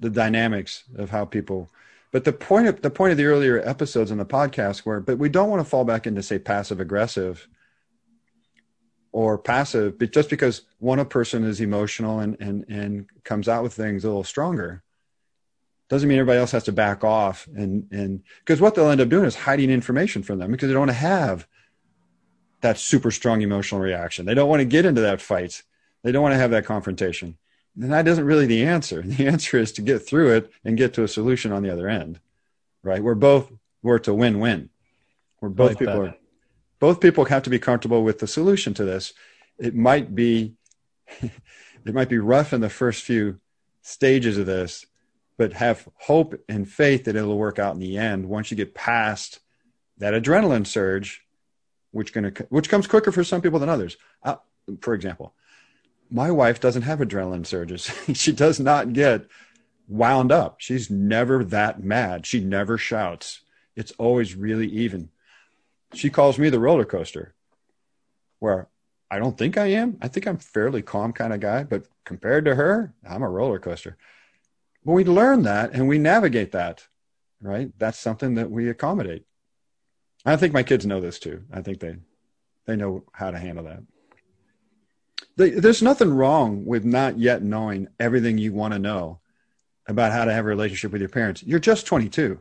the 0.00 0.10
dynamics 0.10 0.84
of 0.96 1.10
how 1.10 1.26
people. 1.26 1.70
But 2.10 2.24
the 2.24 2.32
point 2.32 2.66
of 2.66 2.80
the 2.80 2.90
point 2.90 3.12
of 3.12 3.18
the 3.18 3.26
earlier 3.26 3.60
episodes 3.60 4.10
in 4.10 4.18
the 4.18 4.24
podcast 4.24 4.86
were, 4.86 4.98
but 4.98 5.18
we 5.18 5.28
don't 5.28 5.50
want 5.50 5.62
to 5.62 5.68
fall 5.68 5.84
back 5.84 6.06
into 6.06 6.22
say 6.22 6.38
passive 6.38 6.80
aggressive 6.80 7.46
or 9.12 9.36
passive, 9.36 9.98
but 9.98 10.12
just 10.12 10.30
because 10.30 10.62
one 10.78 11.04
person 11.04 11.44
is 11.44 11.60
emotional 11.60 12.20
and 12.20 12.36
and 12.40 12.64
and 12.68 13.06
comes 13.22 13.46
out 13.46 13.62
with 13.62 13.74
things 13.74 14.04
a 14.04 14.08
little 14.08 14.24
stronger 14.24 14.82
doesn't 15.90 16.08
mean 16.08 16.18
everybody 16.18 16.38
else 16.38 16.52
has 16.52 16.64
to 16.64 16.72
back 16.72 17.04
off 17.04 17.46
and 17.54 17.86
and 17.90 18.22
because 18.38 18.60
what 18.60 18.74
they'll 18.74 18.88
end 18.88 19.00
up 19.00 19.08
doing 19.08 19.26
is 19.26 19.34
hiding 19.34 19.70
information 19.70 20.22
from 20.22 20.38
them 20.38 20.50
because 20.50 20.68
they 20.68 20.72
don't 20.72 20.86
want 20.86 20.90
to 20.90 20.94
have 20.94 21.46
that 22.60 22.78
super 22.78 23.10
strong 23.10 23.42
emotional 23.42 23.80
reaction. 23.80 24.26
They 24.26 24.34
don't 24.34 24.48
want 24.48 24.60
to 24.60 24.66
get 24.66 24.84
into 24.84 25.00
that 25.02 25.20
fight. 25.20 25.62
They 26.02 26.12
don't 26.12 26.22
want 26.22 26.34
to 26.34 26.38
have 26.38 26.50
that 26.50 26.64
confrontation. 26.64 27.36
And 27.80 27.92
that 27.92 28.08
isn't 28.08 28.24
really 28.24 28.46
the 28.46 28.64
answer. 28.64 29.02
The 29.02 29.26
answer 29.26 29.58
is 29.58 29.72
to 29.72 29.82
get 29.82 30.00
through 30.00 30.32
it 30.34 30.50
and 30.64 30.76
get 30.76 30.94
to 30.94 31.04
a 31.04 31.08
solution 31.08 31.52
on 31.52 31.62
the 31.62 31.72
other 31.72 31.88
end, 31.88 32.20
right? 32.82 33.02
We're 33.02 33.14
both 33.14 33.50
we're 33.82 33.98
to 34.00 34.14
win-win. 34.14 34.68
Where 35.38 35.50
both 35.50 35.70
like 35.70 35.78
people 35.78 36.02
are, 36.02 36.16
both 36.78 37.00
people 37.00 37.24
have 37.24 37.44
to 37.44 37.50
be 37.50 37.58
comfortable 37.58 38.04
with 38.04 38.18
the 38.18 38.26
solution 38.26 38.74
to 38.74 38.84
this. 38.84 39.14
It 39.58 39.74
might 39.74 40.14
be 40.14 40.54
it 41.20 41.94
might 41.94 42.10
be 42.10 42.18
rough 42.18 42.52
in 42.52 42.60
the 42.60 42.68
first 42.68 43.02
few 43.02 43.40
stages 43.82 44.36
of 44.36 44.46
this, 44.46 44.84
but 45.40 45.54
have 45.54 45.88
hope 45.94 46.34
and 46.50 46.68
faith 46.68 47.04
that 47.04 47.16
it'll 47.16 47.38
work 47.38 47.58
out 47.58 47.72
in 47.72 47.80
the 47.80 47.96
end 47.96 48.28
once 48.28 48.50
you 48.50 48.58
get 48.58 48.74
past 48.74 49.40
that 49.96 50.12
adrenaline 50.12 50.66
surge 50.66 51.26
which 51.92 52.12
going 52.12 52.30
which 52.50 52.68
comes 52.68 52.86
quicker 52.86 53.10
for 53.10 53.24
some 53.24 53.40
people 53.40 53.58
than 53.58 53.70
others. 53.70 53.96
Uh, 54.22 54.36
for 54.82 54.92
example, 54.92 55.32
my 56.10 56.30
wife 56.30 56.60
doesn't 56.60 56.82
have 56.82 56.98
adrenaline 56.98 57.46
surges. 57.46 57.90
she 58.12 58.32
does 58.32 58.60
not 58.60 58.92
get 58.92 59.28
wound 59.88 60.30
up. 60.30 60.56
She's 60.58 60.90
never 60.90 61.42
that 61.44 61.82
mad. 61.82 62.26
She 62.26 62.40
never 62.40 62.76
shouts. 62.76 63.40
It's 63.74 63.92
always 63.92 64.34
really 64.34 64.68
even. 64.68 65.08
She 65.94 66.10
calls 66.10 66.38
me 66.38 66.50
the 66.50 66.60
roller 66.60 66.84
coaster, 66.84 67.34
where 68.40 68.68
I 69.10 69.18
don't 69.18 69.38
think 69.38 69.56
I 69.56 69.68
am. 69.68 69.96
I 70.02 70.08
think 70.08 70.26
I'm 70.26 70.36
fairly 70.36 70.82
calm 70.82 71.14
kind 71.14 71.32
of 71.32 71.40
guy, 71.40 71.62
but 71.62 71.86
compared 72.04 72.44
to 72.44 72.56
her, 72.56 72.92
I'm 73.08 73.22
a 73.22 73.30
roller 73.30 73.58
coaster. 73.58 73.96
But 74.84 74.92
we 74.92 75.04
learn 75.04 75.42
that 75.42 75.72
and 75.72 75.88
we 75.88 75.98
navigate 75.98 76.52
that, 76.52 76.86
right? 77.40 77.72
That's 77.78 77.98
something 77.98 78.34
that 78.34 78.50
we 78.50 78.68
accommodate. 78.68 79.24
I 80.24 80.36
think 80.36 80.52
my 80.52 80.62
kids 80.62 80.86
know 80.86 81.00
this 81.00 81.18
too. 81.18 81.44
I 81.52 81.62
think 81.62 81.80
they 81.80 81.96
they 82.66 82.76
know 82.76 83.04
how 83.12 83.30
to 83.30 83.38
handle 83.38 83.64
that. 83.64 83.82
They, 85.36 85.50
there's 85.50 85.82
nothing 85.82 86.12
wrong 86.12 86.64
with 86.64 86.84
not 86.84 87.18
yet 87.18 87.42
knowing 87.42 87.88
everything 87.98 88.38
you 88.38 88.52
want 88.52 88.74
to 88.74 88.78
know 88.78 89.20
about 89.86 90.12
how 90.12 90.24
to 90.24 90.32
have 90.32 90.44
a 90.44 90.48
relationship 90.48 90.92
with 90.92 91.00
your 91.00 91.08
parents. 91.08 91.42
You're 91.42 91.58
just 91.58 91.86
22. 91.86 92.38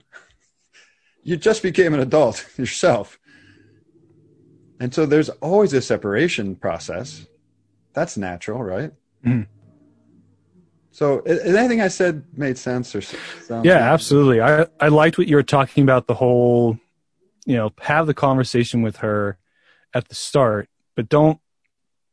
you 1.23 1.37
just 1.37 1.63
became 1.63 1.93
an 1.93 1.99
adult 1.99 2.45
yourself. 2.57 3.17
And 4.79 4.93
so 4.93 5.05
there's 5.05 5.29
always 5.29 5.73
a 5.73 5.81
separation 5.81 6.55
process. 6.55 7.25
That's 7.93 8.17
natural, 8.17 8.63
right? 8.63 8.91
Mm. 9.25 9.47
So, 10.91 11.21
is 11.25 11.55
anything 11.55 11.81
I 11.81 11.87
said 11.87 12.23
made 12.35 12.57
sense 12.57 12.95
or? 12.95 13.01
Yeah, 13.63 13.93
absolutely. 13.93 14.41
I 14.41 14.65
I 14.79 14.87
liked 14.87 15.17
what 15.17 15.27
you 15.27 15.35
were 15.35 15.43
talking 15.43 15.83
about. 15.83 16.07
The 16.07 16.15
whole 16.15 16.77
you 17.49 17.55
know 17.55 17.71
have 17.81 18.05
the 18.05 18.13
conversation 18.13 18.83
with 18.83 18.97
her 18.97 19.39
at 19.95 20.07
the 20.07 20.15
start 20.15 20.69
but 20.95 21.09
don't 21.09 21.39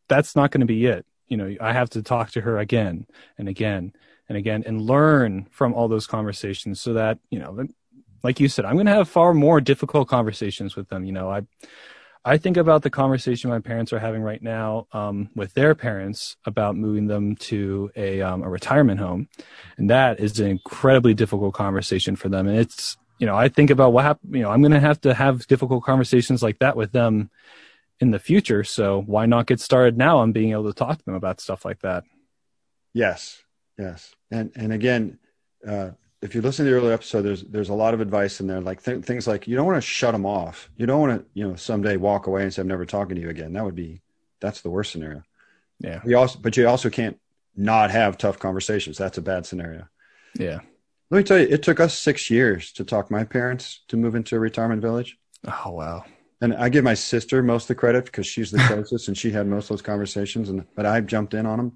that's 0.09 0.35
not 0.35 0.51
going 0.51 0.63
to 0.63 0.67
be 0.67 0.87
it 0.87 1.05
you 1.29 1.37
know 1.37 1.55
i 1.61 1.75
have 1.75 1.91
to 1.91 2.03
talk 2.03 2.31
to 2.31 2.41
her 2.41 2.59
again 2.59 3.07
and 3.37 3.47
again 3.47 3.93
and 4.31 4.39
again 4.39 4.63
and 4.67 4.81
learn 4.81 5.47
from 5.51 5.75
all 5.75 5.89
those 5.89 6.07
conversations 6.07 6.81
so 6.81 6.95
that 6.95 7.19
you 7.29 7.39
know 7.39 7.67
like 8.23 8.41
you 8.41 8.49
said 8.49 8.65
i'm 8.65 8.77
going 8.77 8.87
to 8.87 8.93
have 8.93 9.11
far 9.11 9.35
more 9.35 9.61
difficult 9.61 10.09
conversations 10.09 10.75
with 10.75 10.89
them 10.89 11.05
you 11.05 11.13
know 11.13 11.31
i 11.31 11.43
i 12.27 12.37
think 12.37 12.59
about 12.59 12.83
the 12.83 12.91
conversation 12.91 13.49
my 13.49 13.61
parents 13.61 13.93
are 13.93 13.99
having 13.99 14.23
right 14.23 14.43
now 14.43 14.87
um, 14.93 15.31
with 15.35 15.55
their 15.55 15.75
parents 15.75 16.37
about 16.45 16.77
moving 16.77 17.07
them 17.07 17.37
to 17.37 17.91
a, 17.97 18.21
um, 18.21 18.43
a 18.43 18.49
retirement 18.49 19.01
home 19.01 19.29
and 19.79 19.89
that 19.89 20.21
is 20.21 20.39
an 20.39 20.49
incredibly 20.49 21.15
difficult 21.15 21.55
conversation 21.55 22.15
for 22.17 22.29
them 22.29 22.47
and 22.47 22.59
it's 22.59 22.99
you 23.19 23.27
know, 23.27 23.37
I 23.37 23.49
think 23.49 23.71
about 23.71 23.93
what 23.93 24.05
happened. 24.05 24.35
You 24.35 24.43
know, 24.43 24.51
I'm 24.51 24.61
going 24.61 24.73
to 24.73 24.81
have 24.81 25.01
to 25.03 25.15
have 25.15 25.47
difficult 25.47 25.85
conversations 25.85 26.43
like 26.43 26.59
that 26.59 26.77
with 26.77 26.93
them 26.93 27.31
in 28.01 28.11
the 28.11 28.19
future. 28.19 28.65
So 28.65 29.03
why 29.03 29.27
not 29.27 29.47
get 29.47 29.61
started 29.61 29.97
now 29.97 30.19
on 30.19 30.33
being 30.33 30.53
able 30.53 30.65
to 30.65 30.75
talk 30.75 30.99
to 30.99 31.05
them 31.05 31.15
about 31.15 31.41
stuff 31.41 31.65
like 31.65 31.81
that? 31.81 32.05
Yes, 32.93 33.43
yes, 33.79 34.15
and 34.31 34.53
and 34.57 34.73
again, 34.73 35.19
uh, 35.67 35.91
if 36.27 36.35
you 36.35 36.43
listen 36.43 36.65
to 36.65 36.71
the 36.71 36.77
earlier 36.77 36.93
episode, 36.93 37.23
there's 37.23 37.45
there's 37.45 37.69
a 37.69 37.75
lot 37.75 37.95
of 37.95 38.01
advice 38.01 38.41
in 38.41 38.49
there, 38.49 38.61
like 38.61 38.83
th- 38.83 39.05
things 39.05 39.27
like 39.27 39.47
you 39.47 39.55
don't 39.55 39.65
want 39.65 39.77
to 39.77 39.81
shut 39.81 40.13
them 40.13 40.27
off. 40.27 40.69
You 40.77 40.85
don't 40.85 41.01
want 41.01 41.21
to, 41.21 41.27
you 41.35 41.49
know, 41.49 41.55
someday 41.55 41.97
walk 41.97 42.27
away 42.27 42.43
and 42.43 42.53
say 42.53 42.63
I'm 42.63 42.69
never 42.69 42.85
talking 42.85 43.15
to 43.15 43.23
you 43.23 43.31
again. 43.31 43.53
That 43.53 43.65
would 43.65 43.77
be 43.77 44.03
that's 44.41 44.61
the 44.61 44.71
worst 44.71 44.91
scenario. 44.93 45.23
Yeah. 45.79 46.01
You 46.05 46.19
also, 46.19 46.39
but 46.41 46.57
you 46.57 46.69
also 46.69 46.91
can't 46.91 47.19
not 47.55 47.93
have 47.93 48.19
tough 48.19 48.39
conversations. 48.41 48.99
That's 48.99 49.19
a 49.19 49.23
bad 49.23 49.47
scenario. 49.47 49.89
Yeah. 50.35 50.61
Let 51.11 51.19
me 51.19 51.25
tell 51.25 51.39
you, 51.39 51.47
it 51.49 51.63
took 51.63 51.79
us 51.79 51.97
six 51.97 52.29
years 52.29 52.73
to 52.73 52.85
talk 52.85 53.11
my 53.11 53.23
parents 53.23 53.85
to 53.89 53.97
move 53.97 54.17
into 54.17 54.35
a 54.35 54.41
retirement 54.41 54.83
village. 54.83 55.17
Oh 55.45 55.71
wow! 55.71 56.05
And 56.41 56.55
I 56.55 56.69
give 56.69 56.83
my 56.83 56.95
sister 56.95 57.41
most 57.41 57.65
of 57.65 57.69
the 57.69 57.75
credit 57.77 58.07
because 58.07 58.27
she's 58.27 58.51
the 58.51 58.59
closest 58.67 59.07
and 59.07 59.17
she 59.17 59.31
had 59.31 59.47
most 59.47 59.67
of 59.67 59.69
those 59.71 59.83
conversations. 59.83 60.49
And 60.49 60.67
but 60.75 60.87
I 60.87 61.01
jumped 61.03 61.35
in 61.35 61.47
on 61.47 61.59
them 61.59 61.73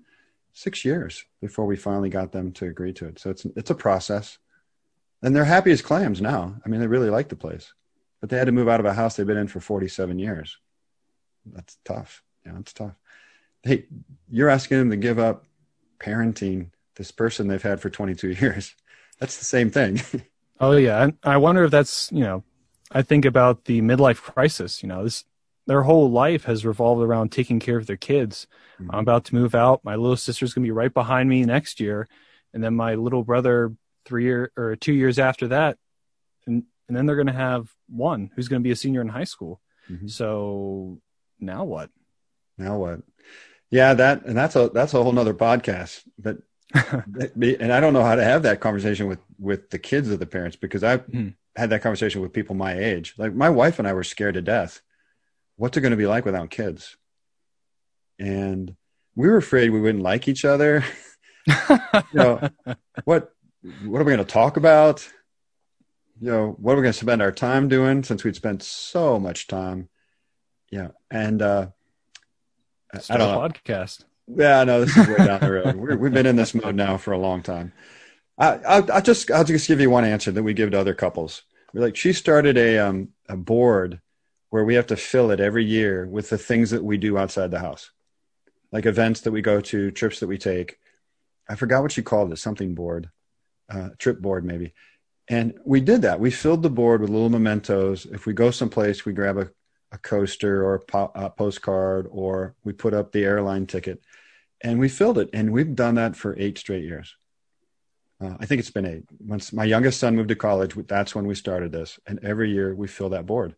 six 0.53 0.85
years 0.85 1.25
before 1.41 1.67
we 1.67 1.77
finally 1.77 2.11
got 2.11 2.33
them 2.33 2.53
to 2.53 2.67
agree 2.67 2.93
to 2.95 3.07
it. 3.07 3.19
So 3.19 3.31
it's 3.31 3.45
it's 3.57 3.71
a 3.71 3.75
process, 3.75 4.39
and 5.23 5.35
they're 5.35 5.45
happy 5.45 5.71
as 5.71 5.83
clams 5.83 6.21
now. 6.21 6.57
I 6.65 6.69
mean, 6.69 6.81
they 6.81 6.87
really 6.87 7.11
like 7.11 7.29
the 7.29 7.37
place, 7.37 7.73
but 8.21 8.31
they 8.31 8.39
had 8.39 8.47
to 8.47 8.53
move 8.53 8.69
out 8.69 8.81
of 8.81 8.87
a 8.87 8.95
house 8.95 9.17
they've 9.17 9.27
been 9.27 9.37
in 9.37 9.49
for 9.49 9.61
forty 9.61 9.89
seven 9.89 10.19
years. 10.19 10.59
That's 11.47 11.79
tough. 11.85 12.23
Yeah, 12.45 12.59
it's 12.59 12.73
tough. 12.73 12.95
Hey, 13.63 13.87
you're 14.31 14.49
asking 14.49 14.79
them 14.79 14.91
to 14.91 14.97
give 14.97 15.19
up 15.19 15.45
parenting 15.99 16.71
this 16.97 17.11
person 17.11 17.49
they've 17.49 17.63
had 17.63 17.81
for 17.81 17.91
22 17.91 18.31
years 18.41 18.75
that's 19.21 19.37
the 19.37 19.45
same 19.45 19.71
thing. 19.71 20.01
oh 20.61 20.73
yeah, 20.73 21.05
and 21.05 21.17
I 21.23 21.37
wonder 21.37 21.63
if 21.63 21.71
that's 21.71 22.11
you 22.11 22.25
know, 22.25 22.43
I 22.91 23.03
think 23.03 23.25
about 23.25 23.67
the 23.67 23.81
midlife 23.83 24.21
crisis. 24.23 24.83
You 24.83 24.89
know, 24.89 25.05
this 25.05 25.25
their 25.71 25.83
whole 25.85 26.11
life 26.11 26.47
has 26.47 26.67
revolved 26.67 27.01
around 27.01 27.31
taking 27.31 27.61
care 27.61 27.77
of 27.77 27.87
their 27.87 27.97
kids. 27.97 28.49
Mm-hmm. 28.81 28.91
I'm 28.93 28.99
about 29.03 29.27
to 29.27 29.37
move 29.37 29.55
out. 29.55 29.85
My 29.85 29.95
little 29.95 30.17
sister's 30.17 30.53
gonna 30.53 30.65
be 30.65 30.73
right 30.73 30.93
behind 30.93 31.29
me 31.29 31.45
next 31.45 31.79
year, 31.79 32.09
and 32.53 32.63
then 32.63 32.75
my 32.75 32.97
little 32.97 33.23
brother 33.23 33.73
three 34.05 34.25
year 34.25 34.51
or 34.57 34.75
two 34.75 34.93
years 34.93 35.21
after 35.21 35.47
that, 35.47 35.79
and 36.45 36.65
and 36.89 36.97
then 36.97 37.07
they're 37.07 37.15
gonna 37.15 37.33
have 37.33 37.71
one 37.89 38.33
who's 38.35 38.49
gonna 38.49 38.63
be 38.63 38.73
a 38.73 38.77
senior 38.77 39.01
in 39.01 39.07
high 39.07 39.23
school. 39.23 39.61
Mm-hmm. 39.89 40.09
So 40.09 40.99
now 41.39 41.63
what? 41.63 41.91
Now 42.59 42.79
what? 42.79 43.03
Yeah, 43.71 43.95
that 43.95 44.25
and 44.25 44.37
that's 44.37 44.57
a 44.57 44.71
that's 44.71 44.93
a 44.93 45.01
whole 45.01 45.13
nother 45.13 45.35
podcast. 45.35 46.03
But 46.19 46.39
and 46.75 47.73
I 47.73 47.79
don't 47.79 47.93
know 47.93 48.03
how 48.03 48.17
to 48.17 48.25
have 48.25 48.43
that 48.43 48.59
conversation 48.59 49.07
with 49.07 49.21
with 49.39 49.71
the 49.71 49.79
kids 49.79 50.11
of 50.11 50.19
the 50.19 50.27
parents 50.27 50.57
because 50.57 50.83
I've 50.83 51.07
mm. 51.07 51.33
had 51.55 51.71
that 51.71 51.83
conversation 51.83 52.23
with 52.23 52.33
people 52.33 52.57
my 52.57 52.77
age. 52.77 53.15
Like 53.17 53.35
my 53.35 53.51
wife 53.51 53.79
and 53.79 53.87
I 53.87 53.93
were 53.93 54.03
scared 54.03 54.35
to 54.35 54.43
death. 54.43 54.81
What's 55.61 55.77
it 55.77 55.83
going 55.83 55.91
to 55.91 55.99
be 55.99 56.07
like 56.07 56.25
without 56.25 56.49
kids? 56.49 56.97
And 58.19 58.75
we 59.15 59.29
were 59.29 59.37
afraid 59.37 59.69
we 59.69 59.81
wouldn't 59.83 60.03
like 60.03 60.27
each 60.27 60.47
other. 60.47 60.83
you 61.47 61.79
know, 62.15 62.49
what 63.05 63.35
what 63.85 64.01
are 64.01 64.05
we 64.05 64.13
going 64.15 64.25
to 64.25 64.25
talk 64.25 64.57
about? 64.57 65.07
You 66.19 66.31
know, 66.31 66.57
what 66.59 66.73
are 66.73 66.77
we 66.77 66.83
going 66.83 66.95
to 66.95 66.99
spend 66.99 67.21
our 67.21 67.31
time 67.31 67.69
doing 67.69 68.05
since 68.05 68.25
we'd 68.25 68.37
spent 68.37 68.63
so 68.63 69.21
much 69.21 69.49
time? 69.49 69.91
Yeah, 70.71 70.93
and 71.11 71.43
uh, 71.43 71.67
I 73.11 73.19
don't 73.19 73.31
know. 73.31 73.47
podcast. 73.47 74.05
Yeah, 74.35 74.65
no, 74.65 74.83
this 74.83 74.97
is 74.97 75.09
way 75.09 75.27
down 75.27 75.41
the 75.41 75.53
road. 75.53 75.77
we 75.99 76.07
have 76.07 76.15
been 76.15 76.25
in 76.25 76.37
this 76.37 76.55
mode 76.55 76.75
now 76.75 76.97
for 76.97 77.13
a 77.13 77.19
long 77.19 77.43
time. 77.43 77.75
I, 78.39 78.83
I 78.91 79.01
just 79.03 79.31
I'll 79.31 79.45
just 79.45 79.69
give 79.69 79.81
you 79.81 79.91
one 79.91 80.07
answer 80.07 80.33
that 80.33 80.43
we 80.43 80.55
give 80.55 80.71
to 80.71 80.81
other 80.81 80.95
couples. 80.95 81.43
We're 81.75 81.83
like, 81.83 81.97
she 81.97 82.15
started 82.15 82.57
a 82.57 82.79
um, 82.79 83.11
a 83.29 83.37
board 83.37 84.01
where 84.51 84.65
we 84.65 84.75
have 84.75 84.89
to 84.89 84.97
fill 84.97 85.31
it 85.31 85.41
every 85.41 85.65
year 85.65 86.07
with 86.07 86.29
the 86.29 86.39
things 86.39 86.71
that 86.71 86.85
we 86.85 86.99
do 86.99 87.17
outside 87.17 87.51
the 87.51 87.61
house, 87.61 87.91
like 88.73 88.85
events 88.85 89.23
that 89.23 89.33
we 89.33 89.41
go 89.41 89.61
to, 89.61 89.91
trips 89.93 90.21
that 90.21 90.27
we 90.27 90.39
take. 90.39 90.79
I 91.49 91.55
forgot 91.55 91.83
what 91.83 91.97
you 91.97 92.03
called 92.03 92.33
it, 92.33 92.37
something 92.37 92.75
board, 92.75 93.11
uh, 93.69 93.91
trip 93.99 94.21
board 94.21 94.45
maybe. 94.45 94.75
And 95.29 95.55
we 95.65 95.81
did 95.81 96.03
that. 96.03 96.19
We 96.19 96.33
filled 96.33 96.63
the 96.63 96.71
board 96.71 97.01
with 97.01 97.11
little 97.11 97.31
mementos. 97.31 98.05
If 98.07 98.27
we 98.27 98.33
go 98.33 98.51
someplace, 98.51 99.05
we 99.05 99.13
grab 99.13 99.39
a, 99.39 99.51
a 99.93 99.99
coaster 99.99 100.65
or 100.65 100.75
a, 100.75 100.81
po- 100.81 101.33
postcard, 101.37 102.09
or 102.11 102.57
we 102.65 102.73
put 102.73 102.95
up 102.95 103.13
the 103.13 103.25
airline 103.25 103.67
ticket, 103.67 104.03
and 104.61 104.81
we 104.81 104.89
filled 104.89 105.19
it. 105.19 105.31
And 105.33 105.53
we've 105.53 105.77
done 105.77 105.95
that 105.95 106.17
for 106.17 106.37
eight 106.37 106.59
straight 106.59 106.83
years. 106.83 107.15
Uh, 108.21 108.35
I 108.41 108.47
think 108.47 108.59
it's 108.59 108.73
been 108.73 108.87
eight. 108.87 109.05
Once 109.21 109.53
my 109.53 109.65
youngest 109.65 110.01
son 110.01 110.17
moved 110.17 110.31
to 110.31 110.37
college, 110.37 110.75
that's 110.89 111.15
when 111.15 111.29
we 111.29 111.37
started 111.37 111.71
this. 111.71 112.01
And 112.07 112.19
every 112.25 112.51
year 112.51 112.75
we 112.75 112.89
fill 112.89 113.11
that 113.11 113.27
board 113.27 113.55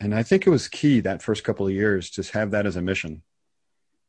and 0.00 0.14
I 0.14 0.22
think 0.22 0.46
it 0.46 0.50
was 0.50 0.68
key 0.68 1.00
that 1.00 1.22
first 1.22 1.44
couple 1.44 1.66
of 1.66 1.72
years 1.72 2.10
to 2.10 2.22
have 2.32 2.50
that 2.52 2.66
as 2.66 2.76
a 2.76 2.82
mission, 2.82 3.22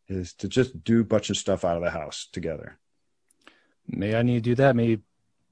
is 0.08 0.34
to 0.36 0.48
just 0.48 0.84
do 0.84 1.02
a 1.02 1.06
bunch 1.06 1.30
of 1.30 1.38
stuff 1.38 1.64
out 1.66 1.78
of 1.78 1.84
the 1.84 1.92
house 1.92 2.28
together. 2.32 2.78
May 3.88 4.16
I 4.16 4.22
need 4.22 4.44
to 4.44 4.50
do 4.52 4.56
that? 4.56 4.76
Maybe 4.76 5.02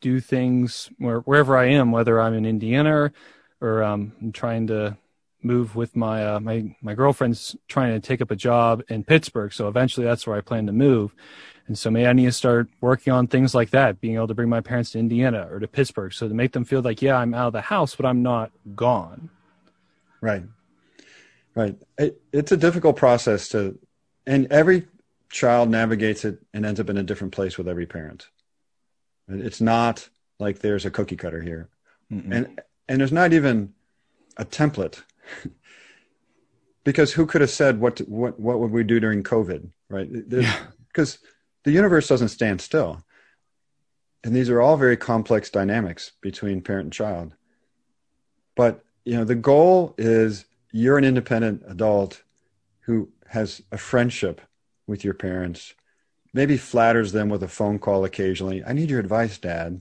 do 0.01 0.19
things 0.19 0.89
where, 0.97 1.19
wherever 1.19 1.57
I 1.57 1.65
am, 1.65 1.91
whether 1.91 2.21
I'm 2.21 2.33
in 2.33 2.45
Indiana 2.45 3.11
or 3.61 3.83
um, 3.83 4.13
I'm 4.21 4.31
trying 4.31 4.67
to 4.67 4.97
move 5.43 5.75
with 5.75 5.95
my 5.95 6.25
uh, 6.25 6.39
my 6.39 6.75
my 6.81 6.93
girlfriend's 6.93 7.55
trying 7.67 7.93
to 7.93 8.05
take 8.05 8.21
up 8.21 8.31
a 8.31 8.35
job 8.35 8.83
in 8.89 9.03
Pittsburgh, 9.03 9.53
so 9.53 9.67
eventually 9.67 10.05
that's 10.05 10.27
where 10.27 10.35
I 10.35 10.41
plan 10.41 10.65
to 10.67 10.73
move. 10.73 11.15
And 11.67 11.77
so 11.77 11.91
maybe 11.91 12.07
I 12.07 12.13
need 12.13 12.25
to 12.25 12.31
start 12.31 12.69
working 12.79 13.11
on 13.11 13.27
things 13.27 13.53
like 13.53 13.71
that, 13.71 13.99
being 13.99 14.15
able 14.15 14.27
to 14.27 14.33
bring 14.33 14.49
my 14.49 14.61
parents 14.61 14.91
to 14.91 14.99
Indiana 14.99 15.47
or 15.51 15.59
to 15.59 15.67
Pittsburgh, 15.67 16.13
so 16.13 16.27
to 16.27 16.33
make 16.33 16.53
them 16.53 16.63
feel 16.63 16.81
like, 16.81 17.01
yeah, 17.01 17.17
I'm 17.17 17.33
out 17.33 17.47
of 17.47 17.53
the 17.53 17.61
house, 17.61 17.93
but 17.93 18.05
I'm 18.05 18.23
not 18.23 18.51
gone. 18.73 19.29
Right. 20.21 20.43
Right. 21.55 21.75
It, 21.97 22.21
it's 22.31 22.51
a 22.51 22.57
difficult 22.57 22.95
process 22.95 23.49
to, 23.49 23.79
and 24.25 24.51
every 24.51 24.87
child 25.29 25.69
navigates 25.69 26.23
it 26.25 26.39
and 26.53 26.65
ends 26.65 26.79
up 26.79 26.89
in 26.89 26.97
a 26.97 27.03
different 27.03 27.33
place 27.33 27.57
with 27.57 27.67
every 27.67 27.85
parent. 27.85 28.27
It's 29.27 29.59
not 29.59 30.07
like 30.39 30.59
there's 30.59 30.85
a 30.85 30.91
cookie 30.91 31.15
cutter 31.15 31.41
here. 31.41 31.69
Mm-mm. 32.11 32.31
And, 32.31 32.61
and 32.87 32.99
there's 32.99 33.11
not 33.11 33.33
even 33.33 33.73
a 34.37 34.45
template 34.45 35.01
because 36.83 37.11
who 37.13 37.25
could 37.25 37.41
have 37.41 37.49
said 37.49 37.79
what, 37.79 37.99
what, 38.07 38.39
what 38.39 38.59
would 38.59 38.71
we 38.71 38.83
do 38.83 38.99
during 38.99 39.23
COVID? 39.23 39.69
Right. 39.89 40.09
Because 40.29 41.19
yeah. 41.21 41.29
the 41.63 41.71
universe 41.71 42.07
doesn't 42.07 42.29
stand 42.29 42.61
still. 42.61 43.03
And 44.23 44.35
these 44.35 44.49
are 44.49 44.61
all 44.61 44.77
very 44.77 44.97
complex 44.97 45.49
dynamics 45.49 46.11
between 46.21 46.61
parent 46.61 46.85
and 46.85 46.93
child. 46.93 47.33
But 48.55 48.83
you 49.07 49.15
know 49.15 49.23
the 49.23 49.35
goal 49.35 49.95
is 49.97 50.45
you're 50.73 50.97
an 50.97 51.05
independent 51.05 51.63
adult 51.65 52.23
who 52.81 53.09
has 53.29 53.61
a 53.71 53.77
friendship 53.77 54.41
with 54.85 55.05
your 55.05 55.13
parents 55.13 55.73
maybe 56.33 56.57
flatters 56.57 57.13
them 57.13 57.29
with 57.29 57.41
a 57.41 57.47
phone 57.47 57.79
call 57.79 58.03
occasionally. 58.03 58.63
I 58.65 58.73
need 58.73 58.89
your 58.89 58.99
advice 58.99 59.37
dad 59.37 59.79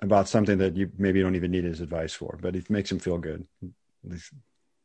about 0.00 0.28
something 0.28 0.58
that 0.58 0.76
you 0.76 0.92
maybe 0.98 1.22
don't 1.22 1.34
even 1.34 1.50
need 1.50 1.64
his 1.64 1.80
advice 1.80 2.12
for 2.12 2.38
but 2.42 2.54
it 2.54 2.68
makes 2.68 2.92
him 2.92 2.98
feel 2.98 3.16
good. 3.16 3.46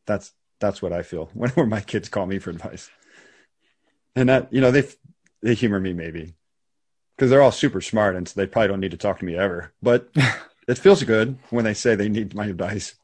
That's 0.05 0.31
that's 0.61 0.81
what 0.81 0.93
i 0.93 1.01
feel 1.01 1.25
whenever 1.33 1.65
my 1.65 1.81
kids 1.81 2.07
call 2.07 2.27
me 2.27 2.39
for 2.39 2.51
advice. 2.51 2.89
And 4.15 4.29
that 4.29 4.47
you 4.53 4.61
know 4.61 4.71
they 4.71 4.87
they 5.43 5.55
humor 5.55 5.81
me 5.81 5.91
maybe 5.91 6.35
because 7.17 7.29
they're 7.29 7.41
all 7.41 7.51
super 7.51 7.81
smart 7.81 8.15
and 8.15 8.29
so 8.29 8.39
they 8.39 8.47
probably 8.47 8.69
don't 8.69 8.79
need 8.79 8.91
to 8.91 8.97
talk 8.97 9.19
to 9.19 9.25
me 9.25 9.35
ever 9.35 9.73
but 9.83 10.09
it 10.69 10.77
feels 10.77 11.03
good 11.03 11.37
when 11.49 11.65
they 11.65 11.73
say 11.73 11.95
they 11.95 12.07
need 12.07 12.33
my 12.33 12.45
advice 12.45 12.95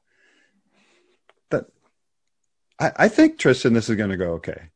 I, 2.80 2.92
I 2.96 3.08
think 3.08 3.38
Tristan, 3.38 3.74
this 3.74 3.90
is 3.90 3.96
going 3.96 4.10
to 4.10 4.18
go 4.18 4.34
okay. 4.34 4.70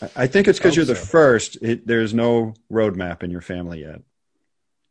I, 0.00 0.10
I 0.16 0.26
think 0.26 0.48
it's 0.48 0.58
because 0.58 0.76
you're 0.76 0.84
the 0.84 0.94
first. 0.94 1.56
It, 1.62 1.86
there's 1.86 2.14
no 2.14 2.54
roadmap 2.70 3.22
in 3.22 3.30
your 3.30 3.40
family 3.40 3.80
yet, 3.80 4.02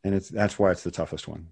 and 0.04 0.14
it's 0.14 0.28
that's 0.28 0.58
why 0.58 0.70
it's 0.70 0.82
the 0.82 0.90
toughest 0.90 1.28
one. 1.28 1.48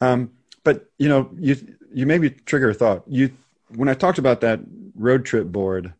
Um, 0.00 0.32
but 0.64 0.90
you 0.98 1.08
know, 1.08 1.30
you 1.38 1.56
you 1.92 2.06
maybe 2.06 2.30
trigger 2.30 2.70
a 2.70 2.74
thought. 2.74 3.04
You 3.06 3.32
when 3.74 3.88
I 3.88 3.94
talked 3.94 4.18
about 4.18 4.42
that 4.42 4.60
road 4.94 5.24
trip 5.24 5.46
board, 5.46 5.92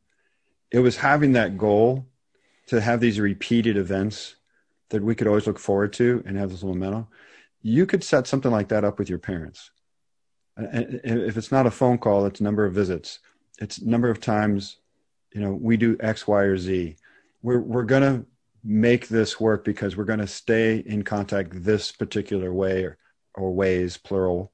it 0.71 0.81
was 0.81 0.97
having 0.97 1.33
that 1.33 1.59
goal 1.59 2.07
to 2.67 2.81
have 2.81 3.01
these 3.01 3.21
repeated 3.21 3.77
events 3.77 4.37
that 4.91 5.03
we 5.03 5.15
could 5.15 5.27
always 5.27 5.47
look 5.47 5.59
forward 5.59 5.93
to 5.95 6.23
and 6.27 6.37
have 6.37 6.51
this 6.51 6.63
momentum. 6.63 7.09
You 7.63 7.87
could 7.87 8.05
set 8.05 8.29
something 8.29 8.51
like 8.51 8.69
that 8.69 8.85
up 8.85 8.99
with 8.99 9.09
your 9.09 9.19
parents 9.19 9.71
if 10.57 11.37
it's 11.37 11.53
not 11.53 11.67
a 11.67 11.71
phone 11.71 11.99
call, 11.99 12.27
it's 12.27 12.41
number 12.41 12.65
of 12.65 12.75
visits. 12.75 13.21
It's 13.59 13.81
number 13.81 14.11
of 14.11 14.21
times, 14.21 14.79
you 15.33 15.41
know, 15.41 15.53
we 15.53 15.77
do 15.77 15.97
X, 16.01 16.27
Y, 16.27 16.43
or 16.43 16.57
Z. 16.57 16.97
We're 17.43 17.61
we're 17.61 17.85
gonna 17.85 18.25
make 18.65 19.09
this 19.09 19.39
work 19.39 19.65
because 19.65 19.97
we're 19.97 20.05
gonna 20.05 20.27
stay 20.27 20.79
in 20.79 21.03
contact 21.03 21.63
this 21.63 21.93
particular 21.93 22.53
way 22.53 22.85
or, 22.85 22.99
or 23.35 23.55
ways, 23.55 23.97
plural. 23.97 24.53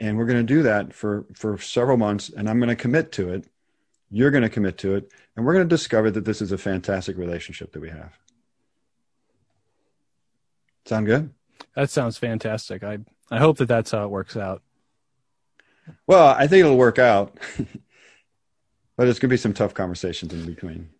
And 0.00 0.16
we're 0.16 0.26
gonna 0.26 0.42
do 0.42 0.62
that 0.62 0.92
for 0.92 1.26
for 1.34 1.58
several 1.58 1.96
months, 1.96 2.30
and 2.30 2.48
I'm 2.48 2.60
gonna 2.60 2.76
commit 2.76 3.12
to 3.12 3.32
it. 3.32 3.48
You're 4.10 4.30
gonna 4.30 4.48
commit 4.48 4.78
to 4.78 4.94
it, 4.94 5.12
and 5.36 5.44
we're 5.44 5.54
gonna 5.54 5.64
discover 5.64 6.10
that 6.10 6.24
this 6.24 6.42
is 6.42 6.52
a 6.52 6.58
fantastic 6.58 7.16
relationship 7.16 7.72
that 7.72 7.80
we 7.80 7.90
have. 7.90 8.18
Sound 10.86 11.06
good? 11.06 11.30
That 11.74 11.90
sounds 11.90 12.16
fantastic. 12.18 12.82
I 12.82 12.98
I 13.30 13.38
hope 13.38 13.58
that 13.58 13.68
that's 13.68 13.90
how 13.90 14.04
it 14.04 14.10
works 14.10 14.36
out. 14.36 14.62
Well, 16.06 16.28
I 16.28 16.46
think 16.46 16.64
it'll 16.64 16.76
work 16.76 16.98
out, 16.98 17.36
but 18.96 19.08
it's 19.08 19.18
going 19.18 19.28
to 19.28 19.32
be 19.32 19.36
some 19.36 19.54
tough 19.54 19.74
conversations 19.74 20.32
in 20.32 20.46
between. 20.46 20.90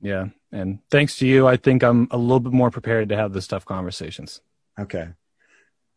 Yeah. 0.00 0.26
And 0.50 0.80
thanks 0.90 1.16
to 1.18 1.26
you, 1.26 1.46
I 1.46 1.56
think 1.56 1.82
I'm 1.82 2.08
a 2.10 2.18
little 2.18 2.40
bit 2.40 2.52
more 2.52 2.70
prepared 2.70 3.08
to 3.08 3.16
have 3.16 3.32
those 3.32 3.46
tough 3.46 3.64
conversations. 3.64 4.40
Okay. 4.78 5.08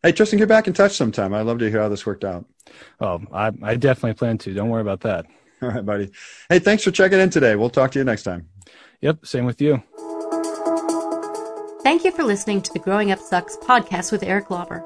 Hey, 0.02 0.12
Tristan, 0.12 0.38
get 0.38 0.48
back 0.48 0.68
in 0.68 0.72
touch 0.72 0.92
sometime. 0.92 1.34
I'd 1.34 1.42
love 1.42 1.58
to 1.58 1.70
hear 1.70 1.82
how 1.82 1.88
this 1.88 2.06
worked 2.06 2.24
out. 2.24 2.44
Oh, 3.00 3.20
I, 3.32 3.50
I 3.62 3.74
definitely 3.74 4.14
plan 4.14 4.38
to. 4.38 4.54
Don't 4.54 4.68
worry 4.68 4.82
about 4.82 5.00
that. 5.00 5.26
All 5.62 5.70
right, 5.70 5.84
buddy. 5.84 6.10
Hey, 6.48 6.58
thanks 6.58 6.84
for 6.84 6.90
checking 6.90 7.18
in 7.18 7.30
today. 7.30 7.56
We'll 7.56 7.70
talk 7.70 7.90
to 7.92 7.98
you 7.98 8.04
next 8.04 8.22
time. 8.22 8.48
Yep. 9.00 9.26
Same 9.26 9.44
with 9.44 9.60
you. 9.60 9.82
Thank 11.82 12.04
you 12.04 12.12
for 12.12 12.24
listening 12.24 12.62
to 12.62 12.72
the 12.72 12.78
Growing 12.78 13.12
Up 13.12 13.18
Sucks 13.18 13.56
podcast 13.56 14.12
with 14.12 14.22
Eric 14.22 14.50
Lauber. 14.50 14.84